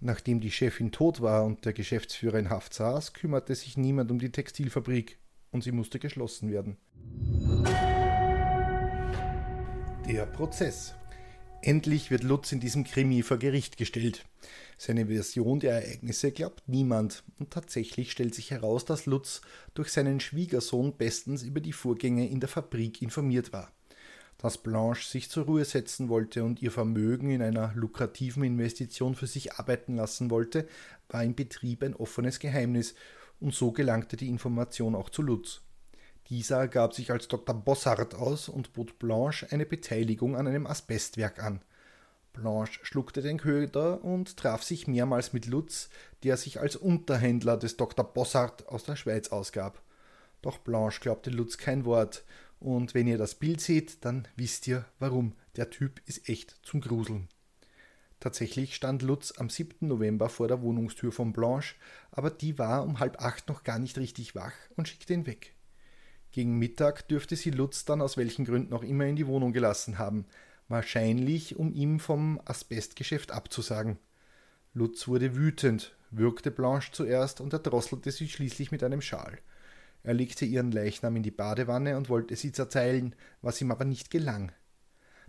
[0.03, 4.17] Nachdem die Chefin tot war und der Geschäftsführer in Haft saß, kümmerte sich niemand um
[4.17, 5.19] die Textilfabrik
[5.51, 6.77] und sie musste geschlossen werden.
[10.07, 10.95] Der Prozess.
[11.61, 14.25] Endlich wird Lutz in diesem Krimi vor Gericht gestellt.
[14.75, 19.41] Seine Version der Ereignisse glaubt niemand und tatsächlich stellt sich heraus, dass Lutz
[19.75, 23.71] durch seinen Schwiegersohn bestens über die Vorgänge in der Fabrik informiert war
[24.41, 29.27] dass Blanche sich zur Ruhe setzen wollte und ihr Vermögen in einer lukrativen Investition für
[29.27, 30.67] sich arbeiten lassen wollte,
[31.09, 32.95] war im Betrieb ein offenes Geheimnis,
[33.39, 35.61] und so gelangte die Information auch zu Lutz.
[36.29, 37.55] Dieser gab sich als Dr.
[37.55, 41.61] Bossart aus und bot Blanche eine Beteiligung an einem Asbestwerk an.
[42.33, 45.89] Blanche schluckte den Köder und traf sich mehrmals mit Lutz,
[46.23, 48.05] der sich als Unterhändler des Dr.
[48.05, 49.81] Bossart aus der Schweiz ausgab.
[50.41, 52.23] Doch Blanche glaubte Lutz kein Wort
[52.61, 55.33] und wenn ihr das Bild seht, dann wisst ihr warum.
[55.55, 57.27] Der Typ ist echt zum Gruseln.
[58.19, 59.87] Tatsächlich stand Lutz am 7.
[59.87, 61.75] November vor der Wohnungstür von Blanche,
[62.11, 65.55] aber die war um halb acht noch gar nicht richtig wach und schickte ihn weg.
[66.31, 69.97] Gegen Mittag dürfte sie Lutz dann aus welchen Gründen auch immer in die Wohnung gelassen
[69.97, 70.25] haben,
[70.67, 73.97] wahrscheinlich um ihm vom Asbestgeschäft abzusagen.
[74.73, 79.39] Lutz wurde wütend, würgte Blanche zuerst und erdrosselte sie schließlich mit einem Schal.
[80.03, 84.09] Er legte ihren Leichnam in die Badewanne und wollte sie zerzeilen, was ihm aber nicht
[84.09, 84.51] gelang.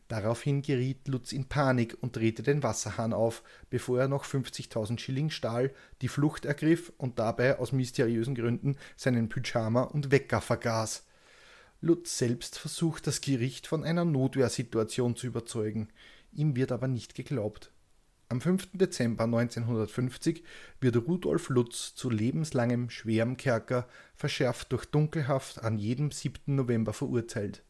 [0.09, 5.31] Daraufhin geriet Lutz in Panik und drehte den Wasserhahn auf, bevor er noch 50.000 Schilling
[5.31, 11.07] stahl, die Flucht ergriff und dabei aus mysteriösen Gründen seinen Pyjama und Wecker vergaß.
[11.81, 15.89] Lutz selbst versucht das Gericht von einer Notwehrsituation zu überzeugen.
[16.33, 17.73] Ihm wird aber nicht geglaubt.
[18.33, 18.71] Am 5.
[18.73, 20.43] Dezember 1950
[20.81, 26.55] wird Rudolf Lutz zu lebenslangem schwerem Kerker, verschärft durch Dunkelhaft, an jedem 7.
[26.55, 27.63] November verurteilt.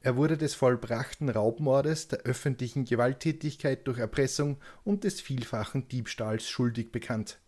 [0.00, 6.92] Er wurde des vollbrachten Raubmordes, der öffentlichen Gewalttätigkeit durch Erpressung und des vielfachen Diebstahls schuldig
[6.92, 7.40] bekannt.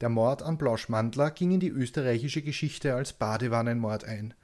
[0.00, 4.34] Der Mord an Blausch Mandler ging in die österreichische Geschichte als Badewannenmord ein.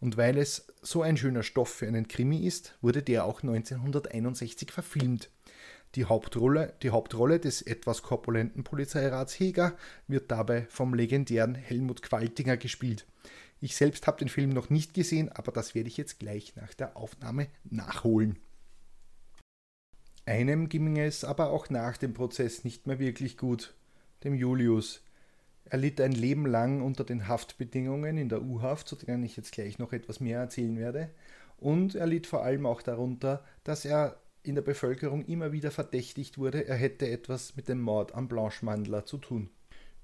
[0.00, 4.72] Und weil es so ein schöner Stoff für einen Krimi ist, wurde der auch 1961
[4.72, 5.30] verfilmt.
[5.94, 9.76] Die Hauptrolle, die Hauptrolle des etwas korpulenten Polizeirats Heger
[10.08, 13.06] wird dabei vom legendären Helmut Qualtinger gespielt.
[13.60, 16.72] Ich selbst habe den Film noch nicht gesehen, aber das werde ich jetzt gleich nach
[16.74, 18.38] der Aufnahme nachholen.
[20.24, 23.74] Einem ging es aber auch nach dem Prozess nicht mehr wirklich gut,
[24.24, 25.02] dem Julius.
[25.66, 29.52] Er litt ein Leben lang unter den Haftbedingungen in der U-Haft, zu denen ich jetzt
[29.52, 31.10] gleich noch etwas mehr erzählen werde.
[31.58, 36.38] Und er litt vor allem auch darunter, dass er in der Bevölkerung immer wieder verdächtigt
[36.38, 39.50] wurde, er hätte etwas mit dem Mord an Blanche Mandler zu tun.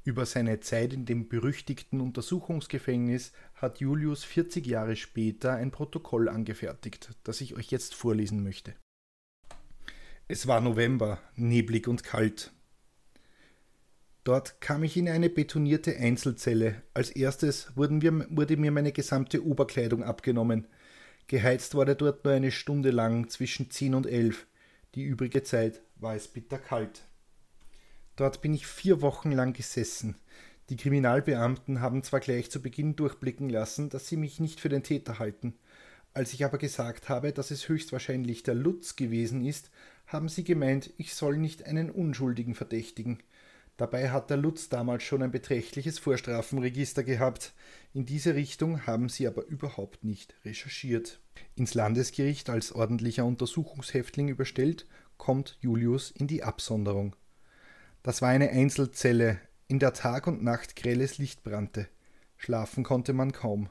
[0.04, 7.10] Über seine Zeit in dem berüchtigten Untersuchungsgefängnis hat Julius 40 Jahre später ein Protokoll angefertigt,
[7.24, 8.74] das ich euch jetzt vorlesen möchte.
[10.28, 12.52] Es war November, neblig und kalt.
[14.24, 16.82] Dort kam ich in eine betonierte Einzelzelle.
[16.92, 20.66] Als erstes wurde mir meine gesamte Oberkleidung abgenommen.
[21.28, 24.46] Geheizt wurde dort nur eine Stunde lang zwischen 10 und 11.
[24.94, 27.02] Die übrige Zeit war es bitterkalt.
[28.16, 30.16] Dort bin ich vier Wochen lang gesessen.
[30.70, 34.82] Die Kriminalbeamten haben zwar gleich zu Beginn durchblicken lassen, dass sie mich nicht für den
[34.82, 35.54] Täter halten.
[36.14, 39.70] Als ich aber gesagt habe, dass es höchstwahrscheinlich der Lutz gewesen ist,
[40.06, 43.18] haben sie gemeint, ich soll nicht einen Unschuldigen verdächtigen.
[43.78, 47.54] Dabei hat der Lutz damals schon ein beträchtliches Vorstrafenregister gehabt.
[47.94, 51.20] In diese Richtung haben sie aber überhaupt nicht recherchiert.
[51.54, 57.14] Ins Landesgericht als ordentlicher Untersuchungshäftling überstellt, kommt Julius in die Absonderung.
[58.02, 61.88] Das war eine Einzelzelle, in der Tag und Nacht grelles Licht brannte.
[62.36, 63.70] Schlafen konnte man kaum.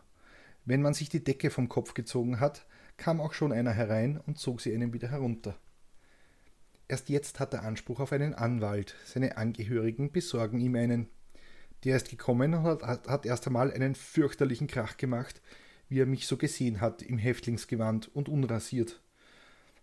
[0.64, 4.39] Wenn man sich die Decke vom Kopf gezogen hat, kam auch schon einer herein und
[4.39, 5.58] zog sie einem wieder herunter.
[6.89, 8.95] Erst jetzt hat er Anspruch auf einen Anwalt.
[9.05, 11.09] Seine Angehörigen besorgen ihm einen.
[11.83, 15.41] Der ist gekommen und hat, hat erst einmal einen fürchterlichen Krach gemacht,
[15.89, 19.01] wie er mich so gesehen hat, im Häftlingsgewand und unrasiert.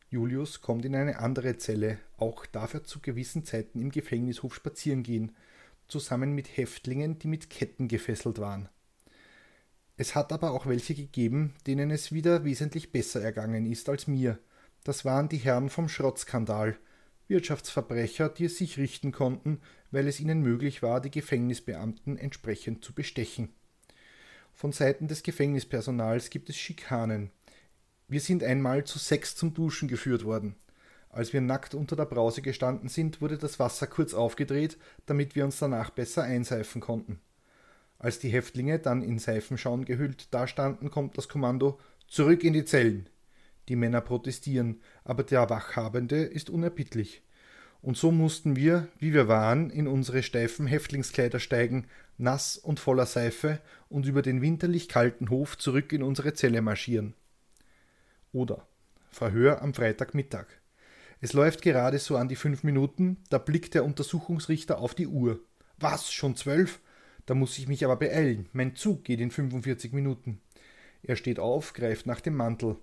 [0.09, 5.03] Julius kommt in eine andere Zelle, auch darf er zu gewissen Zeiten im Gefängnishof spazieren
[5.03, 5.35] gehen,
[5.89, 8.69] zusammen mit Häftlingen, die mit Ketten gefesselt waren.
[9.97, 14.39] Es hat aber auch welche gegeben, denen es wieder wesentlich besser ergangen ist als mir.
[14.83, 16.77] Das waren die Herren vom Schrottskandal,
[17.29, 19.61] Wirtschaftsverbrecher, die es sich richten konnten,
[19.91, 23.49] weil es ihnen möglich war, die Gefängnisbeamten entsprechend zu bestechen.
[24.53, 27.31] Von Seiten des Gefängnispersonals gibt es Schikanen.
[28.09, 30.55] Wir sind einmal zu sechs zum Duschen geführt worden.
[31.09, 35.45] Als wir nackt unter der Brause gestanden sind, wurde das Wasser kurz aufgedreht, damit wir
[35.45, 37.21] uns danach besser einseifen konnten.
[37.99, 43.09] Als die Häftlinge dann in Seifenschauen gehüllt dastanden, kommt das Kommando Zurück in die Zellen.
[43.69, 47.23] Die Männer protestieren, aber der Wachhabende ist unerbittlich.
[47.81, 51.87] Und so mussten wir, wie wir waren, in unsere steifen Häftlingskleider steigen,
[52.17, 57.15] nass und voller Seife, und über den winterlich kalten Hof zurück in unsere Zelle marschieren.
[58.33, 58.67] Oder
[59.11, 60.47] Verhör am Freitagmittag.
[61.21, 65.41] Es läuft gerade so an die fünf Minuten, da blickt der Untersuchungsrichter auf die Uhr.
[65.79, 66.81] Was, schon zwölf?
[67.27, 68.49] Da muss ich mich aber beeilen.
[68.53, 70.41] Mein Zug geht in 45 Minuten.
[71.03, 72.77] Er steht auf, greift nach dem Mantel.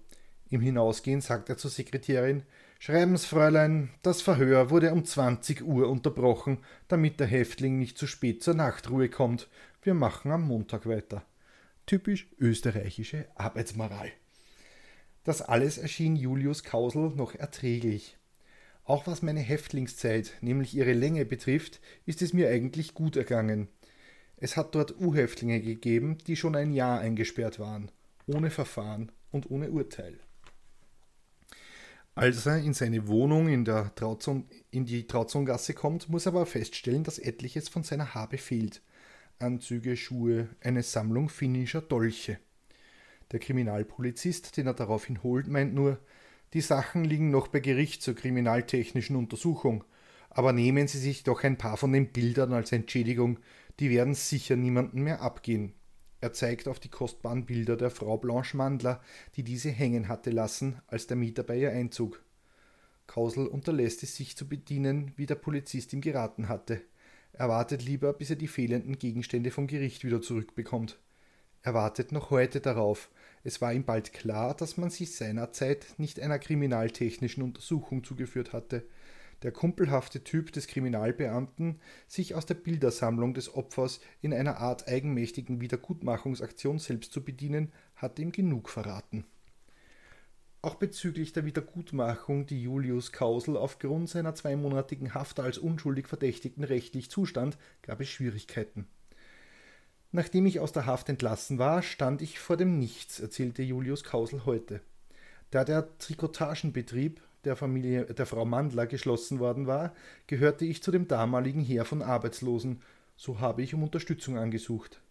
[0.52, 2.44] Im Hinausgehen sagt er zur Sekretärin:
[2.78, 6.58] Schreiben's, Fräulein, das Verhör wurde um 20 Uhr unterbrochen,
[6.90, 9.48] damit der Häftling nicht zu spät zur Nachtruhe kommt.
[9.82, 11.24] Wir machen am Montag weiter.
[11.86, 14.12] Typisch österreichische Arbeitsmoral.
[15.24, 18.18] Das alles erschien Julius Kausel noch erträglich.
[18.84, 23.70] Auch was meine Häftlingszeit, nämlich ihre Länge betrifft, ist es mir eigentlich gut ergangen.
[24.36, 27.90] Es hat dort U-Häftlinge gegeben, die schon ein Jahr eingesperrt waren,
[28.26, 30.20] ohne Verfahren und ohne Urteil.
[32.14, 36.46] Als er in seine Wohnung in, der Trauzon, in die Trauzongasse kommt, muss er aber
[36.46, 38.82] feststellen, dass etliches von seiner Habe fehlt.
[39.40, 42.38] Anzüge, Schuhe, eine Sammlung finnischer Dolche.
[43.32, 46.00] Der Kriminalpolizist, den er daraufhin holt, meint nur,
[46.54, 49.86] die Sachen liegen noch bei Gericht zur kriminaltechnischen Untersuchung,
[50.30, 53.40] aber nehmen Sie sich doch ein paar von den Bildern als Entschädigung,
[53.80, 55.74] die werden sicher niemanden mehr abgehen.
[56.22, 59.02] Er zeigt auf die kostbaren Bilder der Frau Blanche Mandler,
[59.36, 62.24] die diese hängen hatte lassen, als der Mieter bei ihr einzog.
[63.08, 66.82] Kausel unterlässt es sich zu bedienen, wie der Polizist ihm geraten hatte.
[67.34, 71.00] Er wartet lieber, bis er die fehlenden Gegenstände vom Gericht wieder zurückbekommt.
[71.64, 73.10] Er wartet noch heute darauf.
[73.44, 78.86] Es war ihm bald klar, dass man sich seinerzeit nicht einer kriminaltechnischen Untersuchung zugeführt hatte
[79.44, 85.62] der kumpelhafte Typ des Kriminalbeamten, sich aus der Bildersammlung des Opfers in einer Art eigenmächtigen
[85.62, 89.26] Wiedergutmachungsaktion selbst zu bedienen, hatte ihm genug verraten.
[90.64, 97.10] Auch bezüglich der Wiedergutmachung, die Julius Kausel aufgrund seiner zweimonatigen Haft als unschuldig Verdächtigten rechtlich
[97.10, 98.88] zustand, gab es Schwierigkeiten.
[100.12, 104.46] Nachdem ich aus der Haft entlassen war, stand ich vor dem Nichts, erzählte Julius Kausel
[104.46, 104.82] heute.
[105.50, 109.94] Da der Trikotagenbetrieb, der Familie der Frau Mandler geschlossen worden war,
[110.28, 112.82] gehörte ich zu dem damaligen Heer von Arbeitslosen,
[113.16, 115.02] so habe ich um Unterstützung angesucht.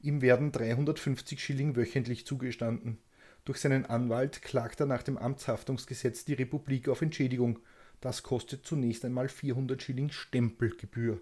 [0.00, 2.98] Ihm werden 350 Schilling wöchentlich zugestanden.
[3.44, 7.60] Durch seinen Anwalt klagt er nach dem Amtshaftungsgesetz die Republik auf Entschädigung.
[8.00, 11.20] Das kostet zunächst einmal 400 Schilling Stempelgebühr.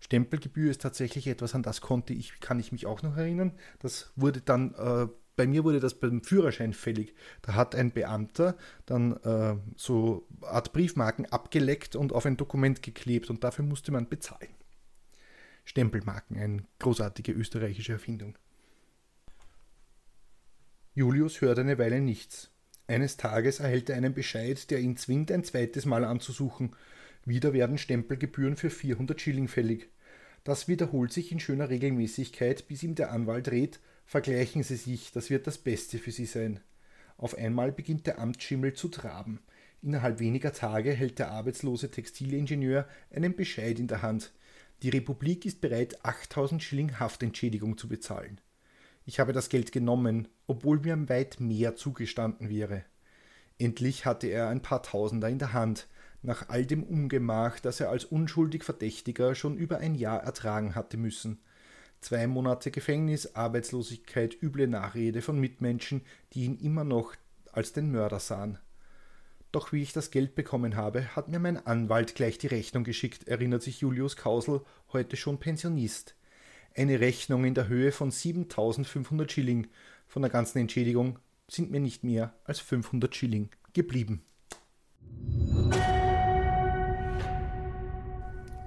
[0.00, 3.52] Stempelgebühr ist tatsächlich etwas, an das konnte ich, kann ich mich auch noch erinnern.
[3.80, 7.14] Das wurde dann äh, bei mir wurde das beim Führerschein fällig.
[7.42, 8.56] Da hat ein Beamter
[8.86, 14.08] dann äh, so Art Briefmarken abgeleckt und auf ein Dokument geklebt und dafür musste man
[14.08, 14.48] bezahlen.
[15.64, 18.38] Stempelmarken, eine großartige österreichische Erfindung.
[20.94, 22.50] Julius hört eine Weile nichts.
[22.86, 26.74] Eines Tages erhält er einen Bescheid, der ihn zwingt, ein zweites Mal anzusuchen.
[27.24, 29.90] Wieder werden Stempelgebühren für 400 Schilling fällig.
[30.44, 35.30] Das wiederholt sich in schöner Regelmäßigkeit, bis ihm der Anwalt rät, Vergleichen Sie sich, das
[35.30, 36.60] wird das Beste für Sie sein.
[37.18, 39.40] Auf einmal beginnt der Amtsschimmel zu traben.
[39.82, 44.32] Innerhalb weniger Tage hält der arbeitslose Textilingenieur einen Bescheid in der Hand.
[44.82, 48.40] Die Republik ist bereit, 8000 Schilling Haftentschädigung zu bezahlen.
[49.04, 52.84] Ich habe das Geld genommen, obwohl mir weit mehr zugestanden wäre.
[53.58, 55.88] Endlich hatte er ein paar Tausender in der Hand,
[56.22, 60.96] nach all dem Ungemach, das er als unschuldig Verdächtiger schon über ein Jahr ertragen hatte
[60.96, 61.40] müssen.
[62.00, 67.14] Zwei Monate Gefängnis, Arbeitslosigkeit, üble Nachrede von Mitmenschen, die ihn immer noch
[67.52, 68.58] als den Mörder sahen.
[69.52, 73.26] Doch wie ich das Geld bekommen habe, hat mir mein Anwalt gleich die Rechnung geschickt,
[73.26, 74.60] erinnert sich Julius Kausel,
[74.92, 76.14] heute schon Pensionist.
[76.74, 79.68] Eine Rechnung in der Höhe von 7500 Schilling.
[80.06, 81.18] Von der ganzen Entschädigung
[81.48, 84.22] sind mir nicht mehr als 500 Schilling geblieben.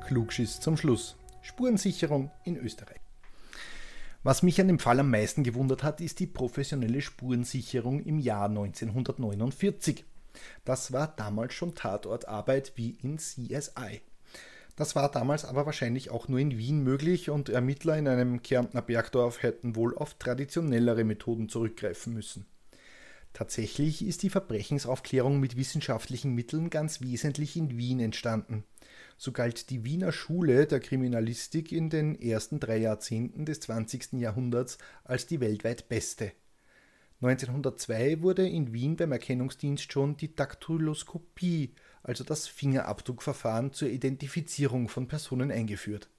[0.08, 1.18] Klugschiss zum Schluss.
[1.44, 3.09] Spurensicherung in Österreich.
[4.22, 8.50] Was mich an dem Fall am meisten gewundert hat, ist die professionelle Spurensicherung im Jahr
[8.50, 10.04] 1949.
[10.66, 14.02] Das war damals schon Tatortarbeit wie in CSI.
[14.76, 18.82] Das war damals aber wahrscheinlich auch nur in Wien möglich und Ermittler in einem Kärntner
[18.82, 22.46] Bergdorf hätten wohl auf traditionellere Methoden zurückgreifen müssen.
[23.34, 28.64] Tatsächlich ist die Verbrechensaufklärung mit wissenschaftlichen Mitteln ganz wesentlich in Wien entstanden.
[29.22, 34.14] So galt die Wiener Schule der Kriminalistik in den ersten drei Jahrzehnten des 20.
[34.14, 36.32] Jahrhunderts als die weltweit beste.
[37.22, 45.10] 1902 wurde in Wien beim Erkennungsdienst schon die Daktyloskopie, also das Fingerabdruckverfahren zur Identifizierung von
[45.10, 46.10] Personen eingeführt.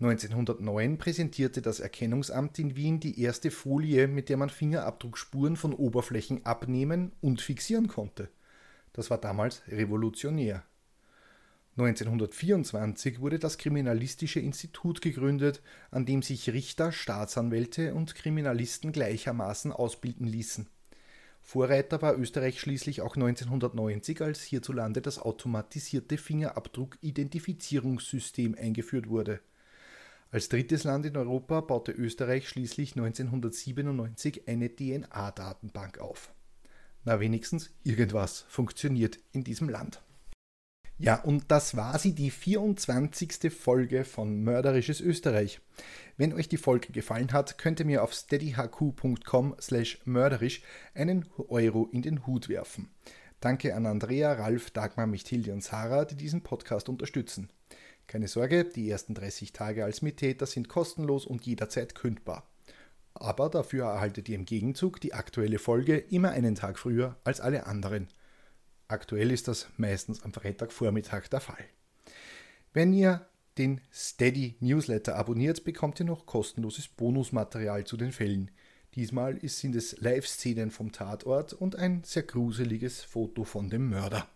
[0.00, 6.44] 1909 präsentierte das Erkennungsamt in Wien die erste Folie, mit der man Fingerabdruckspuren von Oberflächen
[6.44, 8.28] abnehmen und fixieren konnte.
[8.92, 10.64] Das war damals revolutionär.
[11.78, 15.60] 1924 wurde das Kriminalistische Institut gegründet,
[15.90, 20.70] an dem sich Richter, Staatsanwälte und Kriminalisten gleichermaßen ausbilden ließen.
[21.42, 29.40] Vorreiter war Österreich schließlich auch 1990, als hierzulande das automatisierte Fingerabdruck-Identifizierungssystem eingeführt wurde.
[30.30, 36.32] Als drittes Land in Europa baute Österreich schließlich 1997 eine DNA-Datenbank auf.
[37.04, 40.00] Na wenigstens irgendwas funktioniert in diesem Land.
[40.98, 43.52] Ja, und das war sie, die 24.
[43.52, 45.60] Folge von Mörderisches Österreich.
[46.16, 50.62] Wenn euch die Folge gefallen hat, könnt ihr mir auf steadyhq.com slash mörderisch
[50.94, 52.88] einen Euro in den Hut werfen.
[53.40, 57.50] Danke an Andrea, Ralf, Dagmar, Michtilde und Sarah, die diesen Podcast unterstützen.
[58.06, 62.48] Keine Sorge, die ersten 30 Tage als Mittäter sind kostenlos und jederzeit kündbar.
[63.12, 67.66] Aber dafür erhaltet ihr im Gegenzug die aktuelle Folge immer einen Tag früher als alle
[67.66, 68.08] anderen.
[68.88, 71.64] Aktuell ist das meistens am Freitagvormittag der Fall.
[72.72, 73.26] Wenn ihr
[73.58, 78.50] den Steady Newsletter abonniert, bekommt ihr noch kostenloses Bonusmaterial zu den Fällen.
[78.94, 84.28] Diesmal sind es Live-Szenen vom Tatort und ein sehr gruseliges Foto von dem Mörder.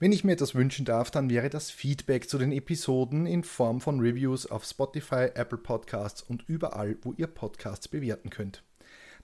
[0.00, 3.80] Wenn ich mir etwas wünschen darf, dann wäre das Feedback zu den Episoden in Form
[3.80, 8.64] von Reviews auf Spotify, Apple Podcasts und überall, wo ihr Podcasts bewerten könnt.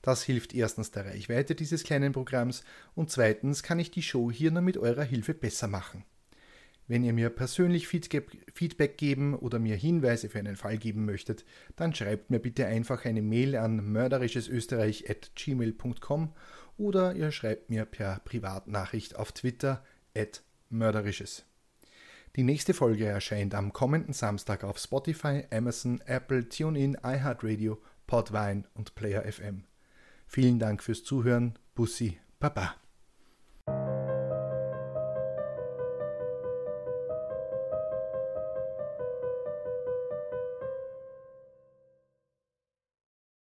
[0.03, 4.51] Das hilft erstens der Reichweite dieses kleinen Programms und zweitens kann ich die Show hier
[4.51, 6.05] nur mit eurer Hilfe besser machen.
[6.91, 11.45] Wenn ihr mir persönlich Feedback geben oder mir Hinweise für einen Fall geben möchtet,
[11.77, 16.35] dann schreibt mir bitte einfach eine Mail an mörderischesösterreich.gmail.com
[16.79, 19.85] oder ihr schreibt mir per Privatnachricht auf Twitter
[20.17, 21.45] at Mörderisches.
[22.35, 28.97] Die nächste Folge erscheint am kommenden Samstag auf Spotify, Amazon, Apple, TuneIn, iHeartRadio, Podvine und
[28.97, 29.63] Player FM.
[30.33, 31.59] Vielen Dank fürs Zuhören.
[31.75, 32.77] Bussi, Baba.